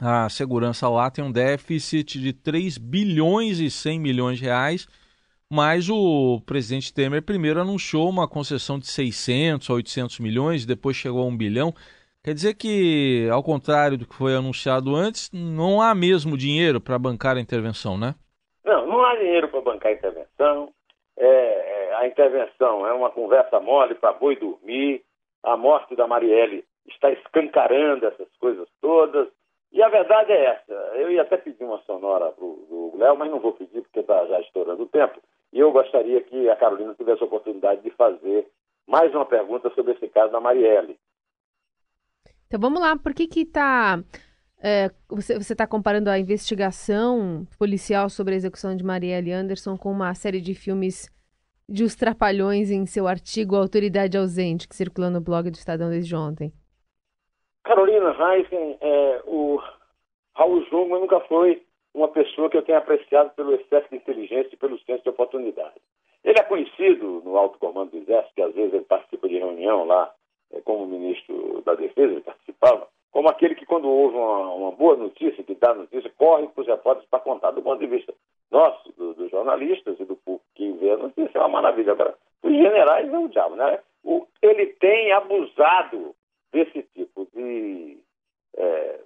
a 0.00 0.28
segurança 0.30 0.88
lá 0.88 1.10
tem 1.10 1.22
um 1.22 1.30
déficit 1.30 2.18
de 2.20 2.32
3 2.32 2.78
bilhões 2.78 3.60
e 3.60 3.70
100 3.70 4.00
milhões 4.00 4.38
de 4.38 4.44
reais, 4.44 4.88
mas 5.48 5.90
o 5.90 6.40
presidente 6.46 6.92
Temer 6.92 7.22
primeiro 7.22 7.60
anunciou 7.60 8.08
uma 8.08 8.26
concessão 8.26 8.78
de 8.78 8.86
600 8.86 9.68
a 9.68 9.74
800 9.74 10.18
milhões, 10.20 10.64
depois 10.64 10.96
chegou 10.96 11.22
a 11.22 11.26
1 11.26 11.36
bilhão. 11.36 11.74
Quer 12.24 12.34
dizer 12.34 12.54
que, 12.54 13.28
ao 13.30 13.42
contrário 13.42 13.98
do 13.98 14.06
que 14.06 14.14
foi 14.14 14.34
anunciado 14.34 14.96
antes, 14.96 15.28
não 15.32 15.82
há 15.82 15.94
mesmo 15.94 16.38
dinheiro 16.38 16.80
para 16.80 16.98
bancar 16.98 17.36
a 17.36 17.40
intervenção, 17.40 17.98
né? 17.98 18.14
Há 19.12 19.16
dinheiro 19.16 19.48
para 19.48 19.60
bancar 19.60 19.92
a 19.92 19.94
intervenção. 19.94 20.72
É, 21.18 21.26
é, 21.26 21.94
a 21.96 22.06
intervenção 22.06 22.86
é 22.86 22.94
uma 22.94 23.10
conversa 23.10 23.60
mole 23.60 23.94
para 23.94 24.14
boi 24.14 24.36
dormir. 24.36 25.04
A 25.42 25.54
morte 25.54 25.94
da 25.94 26.06
Marielle 26.06 26.64
está 26.88 27.10
escancarando 27.10 28.06
essas 28.06 28.34
coisas 28.38 28.66
todas. 28.80 29.28
E 29.70 29.82
a 29.82 29.88
verdade 29.90 30.32
é 30.32 30.44
essa. 30.46 30.72
Eu 30.94 31.10
ia 31.10 31.22
até 31.22 31.36
pedir 31.36 31.62
uma 31.62 31.82
sonora 31.82 32.32
para 32.32 32.42
o 32.42 32.94
Léo, 32.96 33.18
mas 33.18 33.30
não 33.30 33.38
vou 33.38 33.52
pedir 33.52 33.82
porque 33.82 34.00
está 34.00 34.24
já 34.26 34.40
estourando 34.40 34.84
o 34.84 34.88
tempo. 34.88 35.20
E 35.52 35.58
eu 35.60 35.70
gostaria 35.72 36.22
que 36.22 36.48
a 36.48 36.56
Carolina 36.56 36.94
tivesse 36.94 37.22
a 37.22 37.26
oportunidade 37.26 37.82
de 37.82 37.90
fazer 37.90 38.48
mais 38.86 39.14
uma 39.14 39.26
pergunta 39.26 39.68
sobre 39.74 39.92
esse 39.92 40.08
caso 40.08 40.32
da 40.32 40.40
Marielle. 40.40 40.98
Então 42.46 42.58
vamos 42.58 42.80
lá, 42.80 42.96
por 42.96 43.12
que 43.12 43.26
que 43.26 43.44
tá... 43.44 44.02
É, 44.64 44.90
você 45.10 45.34
está 45.34 45.66
comparando 45.66 46.08
a 46.08 46.20
investigação 46.20 47.44
policial 47.58 48.08
sobre 48.08 48.34
a 48.34 48.36
execução 48.36 48.76
de 48.76 48.84
Marielle 48.84 49.32
Anderson 49.32 49.76
com 49.76 49.90
uma 49.90 50.14
série 50.14 50.40
de 50.40 50.54
filmes 50.54 51.10
de 51.68 51.82
Os 51.82 51.96
Trapalhões 51.96 52.70
em 52.70 52.86
seu 52.86 53.08
artigo 53.08 53.56
Autoridade 53.56 54.16
Ausente, 54.16 54.68
que 54.68 54.76
circulou 54.76 55.10
no 55.10 55.20
blog 55.20 55.50
do 55.50 55.54
Estadão 55.54 55.90
desde 55.90 56.14
ontem. 56.14 56.52
Carolina 57.64 58.10
Heisen, 58.10 58.78
é, 58.80 59.22
o 59.26 59.60
Raul 60.34 60.64
Jungmann 60.66 61.00
nunca 61.00 61.18
foi 61.20 61.62
uma 61.92 62.08
pessoa 62.08 62.48
que 62.48 62.56
eu 62.56 62.62
tenha 62.62 62.78
apreciado 62.78 63.30
pelo 63.30 63.54
excesso 63.54 63.88
de 63.90 63.96
inteligência 63.96 64.50
e 64.52 64.56
pelo 64.56 64.78
senso 64.80 65.02
de 65.02 65.08
oportunidade. 65.08 65.80
Ele 66.22 66.38
é 66.38 66.42
conhecido 66.44 67.20
no 67.24 67.36
alto 67.36 67.58
comando 67.58 67.90
do 67.90 67.98
Exército, 67.98 68.34
que 68.34 68.42
às 68.42 68.54
vezes 68.54 68.74
ele 68.74 68.84
participa 68.84 69.28
de 69.28 69.38
reunião 69.38 69.84
lá 69.84 70.12
é, 70.52 70.60
como 70.60 70.86
ministro 70.86 71.62
da 71.64 71.74
Defesa, 71.74 72.12
ele 72.12 72.20
participava, 72.20 72.86
como 73.12 73.28
aquele 73.28 73.54
que, 73.54 73.66
quando 73.66 73.88
houve 73.88 74.16
uma, 74.16 74.54
uma 74.54 74.72
boa 74.72 74.96
notícia, 74.96 75.44
que 75.44 75.54
dá 75.54 75.74
notícia, 75.74 76.10
corre 76.16 76.48
para 76.48 76.62
os 76.62 76.66
repórteres 76.66 77.08
para 77.10 77.20
contar 77.20 77.50
do 77.50 77.62
ponto 77.62 77.78
de 77.78 77.86
vista 77.86 78.12
nosso, 78.50 78.90
do, 78.92 79.12
dos 79.14 79.30
jornalistas 79.30 80.00
e 80.00 80.04
do 80.04 80.16
público 80.16 80.44
que 80.54 80.72
vê 80.72 80.92
a 80.92 80.96
notícia, 80.96 81.38
é 81.38 81.40
uma 81.40 81.60
maravilha. 81.60 81.92
Agora, 81.92 82.14
os 82.42 82.50
generais 82.50 83.12
é 83.12 83.18
o 83.18 83.28
diabo, 83.28 83.54
né? 83.54 83.78
O, 84.02 84.26
ele 84.40 84.66
tem 84.66 85.12
abusado 85.12 86.14
desse 86.50 86.82
tipo 86.94 87.28
de, 87.34 87.98
é, 88.56 89.00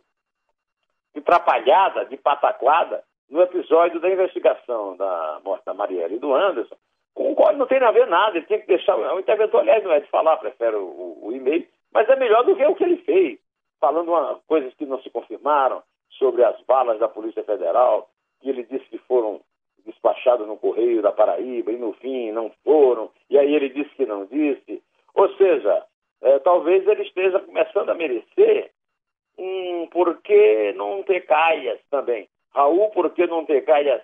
de 1.14 1.20
trapalhada, 1.20 2.04
de 2.06 2.16
pataquada, 2.16 3.02
no 3.28 3.42
episódio 3.42 3.98
da 4.00 4.08
investigação 4.08 4.96
da 4.96 5.40
morte 5.44 5.64
da 5.64 5.74
Marielle 5.74 6.14
e 6.14 6.20
do 6.20 6.32
Anderson, 6.32 6.76
com 7.12 7.32
o 7.32 7.52
não 7.52 7.66
tem 7.66 7.78
a 7.78 7.90
ver 7.90 8.06
nada, 8.06 8.36
ele 8.36 8.46
tem 8.46 8.60
que 8.60 8.68
deixar. 8.68 8.96
O 8.96 9.18
interventor, 9.18 9.60
aliás, 9.60 9.82
não 9.82 9.92
é 9.92 10.00
de 10.00 10.08
falar, 10.10 10.36
prefere 10.36 10.76
o, 10.76 11.18
o 11.22 11.32
e-mail, 11.32 11.66
mas 11.92 12.08
é 12.08 12.14
melhor 12.14 12.44
do 12.44 12.54
que 12.54 12.64
o 12.64 12.74
que 12.74 12.84
ele 12.84 12.98
fez, 12.98 13.38
falando 13.80 14.08
uma, 14.08 14.40
coisas 14.46 14.74
que 14.74 14.86
não 14.86 15.00
se 15.02 15.10
confirmaram 15.10 15.82
sobre 16.10 16.44
as 16.44 16.60
balas 16.62 16.98
da 16.98 17.08
Polícia 17.08 17.44
Federal, 17.44 18.08
que 18.40 18.48
ele 18.48 18.64
disse 18.64 18.84
que 18.86 18.98
foram 18.98 19.40
despachadas 19.84 20.46
no 20.46 20.56
Correio 20.56 21.02
da 21.02 21.12
Paraíba 21.12 21.72
e 21.72 21.76
no 21.76 21.92
fim 21.94 22.32
não 22.32 22.50
foram, 22.64 23.10
e 23.30 23.38
aí 23.38 23.54
ele 23.54 23.68
disse 23.68 23.94
que 23.94 24.06
não 24.06 24.26
disse. 24.26 24.82
Ou 25.14 25.28
seja, 25.36 25.84
é, 26.22 26.38
talvez 26.40 26.86
ele 26.86 27.02
esteja 27.02 27.40
começando 27.40 27.90
a 27.90 27.94
merecer 27.94 28.70
um 29.38 29.86
por 29.88 30.20
que 30.22 30.72
não 30.72 31.02
ter 31.02 31.20
caias 31.26 31.78
também. 31.90 32.28
Raul, 32.54 32.90
por 32.90 33.10
que 33.10 33.26
não 33.26 33.44
ter 33.44 33.62
caias 33.62 34.02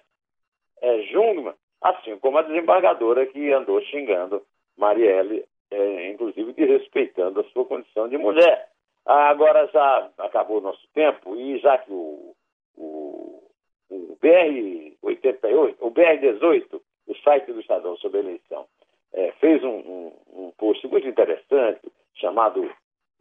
é, 0.81 1.03
Jungmann, 1.05 1.55
assim 1.81 2.19
como 2.19 2.39
a 2.39 2.43
desembargadora 2.43 3.27
que 3.27 3.53
andou 3.53 3.81
xingando 3.83 4.43
Marielle, 4.77 5.45
é, 5.71 6.11
inclusive 6.11 6.53
desrespeitando 6.53 7.41
a 7.41 7.45
sua 7.45 7.65
condição 7.65 8.09
de 8.09 8.19
mulher. 8.19 8.69
Agora 9.05 9.69
já 9.73 10.11
acabou 10.19 10.59
o 10.59 10.63
nosso 10.63 10.87
tempo 10.95 11.37
e 11.37 11.59
já 11.59 11.79
que 11.79 11.93
o, 11.93 12.35
o, 12.77 13.43
o 13.91 14.19
BR-88, 14.23 15.77
o 15.81 15.91
BR-18, 15.91 16.81
o 17.09 17.15
site 17.17 17.53
do 17.53 17.61
Estadão 17.61 17.97
sobre 17.97 18.21
eleição, 18.21 18.67
é, 19.13 19.33
fez 19.33 19.63
um, 19.65 19.69
um, 19.69 20.13
um 20.33 20.53
post 20.57 20.87
muito 20.87 21.07
interessante 21.07 21.81
chamado 22.15 22.71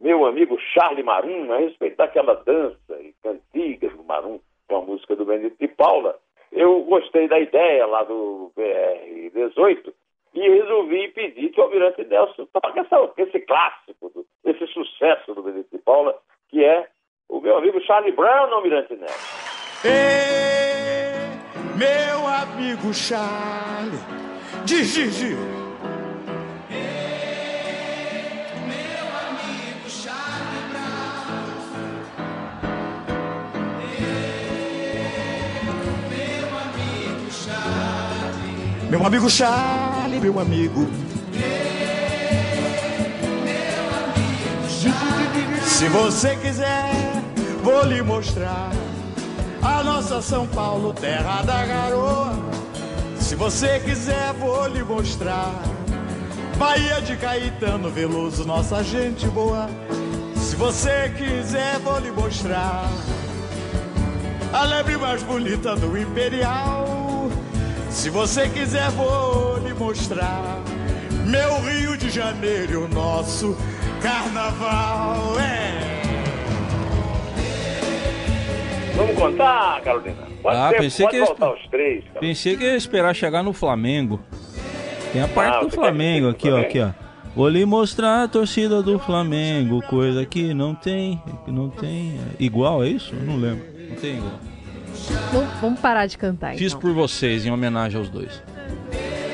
Meu 0.00 0.24
Amigo 0.24 0.58
Charlie 0.72 1.02
Marum, 1.02 1.52
a 1.52 1.58
respeito 1.58 1.96
daquela 1.96 2.34
dança 2.34 3.00
e 3.00 3.12
cantiga 3.22 3.88
do 3.90 4.04
Marum 4.04 4.38
com 4.68 4.76
a 4.76 4.82
música 4.82 5.16
do 5.16 5.24
Benedito 5.24 5.58
de 5.58 5.68
Paula, 5.68 6.18
eu 6.52 6.82
gostei 6.82 7.28
da 7.28 7.40
ideia 7.40 7.86
lá 7.86 8.04
do 8.04 8.52
BR-18 8.56 9.92
e 10.34 10.48
resolvi 10.48 11.08
pedir 11.08 11.50
que 11.50 11.60
o 11.60 11.64
Almirante 11.64 12.04
Nelson 12.04 12.46
toque 12.52 12.78
essa, 12.80 13.10
esse 13.18 13.40
clássico, 13.40 14.26
esse 14.44 14.66
sucesso 14.68 15.34
do 15.34 15.42
Benedito 15.42 15.76
de 15.76 15.82
Paula, 15.82 16.16
que 16.48 16.64
é 16.64 16.88
o 17.28 17.40
meu 17.40 17.58
amigo 17.58 17.80
Charlie 17.82 18.12
Brown 18.12 18.48
no 18.48 18.56
Almirante 18.56 18.94
Nelson. 18.94 19.14
Ei, 19.84 21.12
meu 21.76 22.26
amigo 22.26 22.94
Charlie, 22.94 23.98
diz, 24.64 24.94
diz, 24.94 25.18
diz. 25.18 25.38
Meu 28.58 29.06
amigo 29.18 29.88
Charlie, 29.88 30.42
meu 38.90 39.06
amigo. 39.06 39.28
Se 45.64 45.88
você 45.88 46.36
quiser, 46.36 46.92
vou 47.64 47.84
lhe 47.84 48.00
mostrar 48.02 48.70
a 49.60 49.82
nossa 49.82 50.22
São 50.22 50.46
Paulo, 50.46 50.92
terra 50.92 51.42
da 51.42 51.66
garoa. 51.66 52.32
Se 53.18 53.34
você 53.34 53.80
quiser, 53.80 54.32
vou 54.34 54.68
lhe 54.68 54.84
mostrar 54.84 55.52
Bahia 56.56 57.00
de 57.00 57.16
Caetano 57.16 57.90
Veloso, 57.90 58.44
nossa 58.44 58.84
gente 58.84 59.26
boa. 59.26 59.68
Se 60.36 60.54
você 60.54 61.12
quiser, 61.16 61.80
vou 61.80 61.98
lhe 61.98 62.12
mostrar 62.12 62.88
a 64.52 64.62
lebre 64.62 64.96
mais 64.96 65.22
bonita 65.24 65.74
do 65.74 65.98
Imperial. 65.98 67.28
Se 67.90 68.08
você 68.08 68.48
quiser, 68.48 68.88
vou 68.90 69.51
lhe 69.72 69.78
mostrar 69.78 70.60
meu 71.26 71.60
Rio 71.60 71.96
de 71.96 72.10
Janeiro, 72.10 72.84
o 72.84 72.88
nosso 72.88 73.56
carnaval. 74.02 75.38
É. 75.40 76.02
Vamos 78.94 79.16
contar, 79.16 79.80
Carolina? 79.80 80.16
Pode, 80.42 80.56
ah, 80.56 80.68
ser, 80.70 80.78
pensei 80.78 81.06
pode 81.06 81.18
que 81.18 81.24
voltar 81.24 81.54
os 81.54 81.66
três. 81.68 82.04
Carolina. 82.04 82.20
Pensei 82.20 82.56
que 82.56 82.64
ia 82.64 82.76
esperar 82.76 83.14
chegar 83.14 83.42
no 83.42 83.52
Flamengo. 83.52 84.20
Tem 85.12 85.22
a 85.22 85.28
parte 85.28 85.56
Ah, 85.56 85.60
do 85.60 85.70
Flamengo 85.70 86.28
aqui, 86.28 86.50
ó, 86.50 86.60
aqui, 86.60 86.80
ó. 86.80 86.90
Vou 87.34 87.48
lhe 87.48 87.64
mostrar 87.64 88.24
a 88.24 88.28
torcida 88.28 88.82
do 88.82 88.98
Flamengo, 88.98 89.80
coisa 89.88 90.26
que 90.26 90.52
não 90.52 90.74
tem, 90.74 91.22
que 91.46 91.50
não 91.50 91.70
tem 91.70 92.20
igual, 92.38 92.84
é 92.84 92.88
isso? 92.88 93.14
Eu 93.14 93.22
não 93.22 93.36
lembro. 93.36 93.64
Não 93.88 93.96
tem 93.96 94.16
igual. 94.18 94.38
Vamos, 95.32 95.48
vamos 95.60 95.80
parar 95.80 96.06
de 96.06 96.18
cantar, 96.18 96.54
Fiz 96.56 96.72
então. 96.72 96.80
por 96.80 96.92
vocês 96.92 97.46
em 97.46 97.50
homenagem 97.50 97.98
aos 97.98 98.10
dois. 98.10 98.42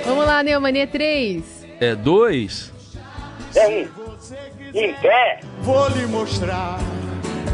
Vamos 0.09 0.25
lá, 0.25 0.43
Neomania 0.43 0.87
3. 0.87 1.67
É 1.79 1.95
dois? 1.95 2.73
É 3.55 3.69
um. 3.69 3.89
Em 4.75 4.95
pé. 4.95 5.41
Vou 5.61 5.87
lhe 5.91 6.07
mostrar 6.07 6.79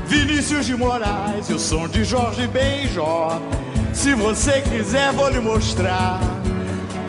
Vinícius 0.06 0.64
de 0.64 0.76
Moraes 0.76 1.48
e 1.50 1.54
o 1.54 1.58
som 1.58 1.88
de 1.88 2.04
Jorge 2.04 2.46
Benjó. 2.46 3.40
Se 3.92 4.14
você 4.14 4.62
quiser, 4.62 5.10
vou 5.12 5.28
lhe 5.30 5.40
mostrar 5.40 6.20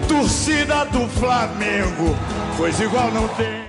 torcida 0.07 0.83
do 0.85 1.07
Flamengo, 1.09 2.17
pois 2.57 2.79
igual 2.79 3.11
não 3.11 3.27
tem. 3.27 3.64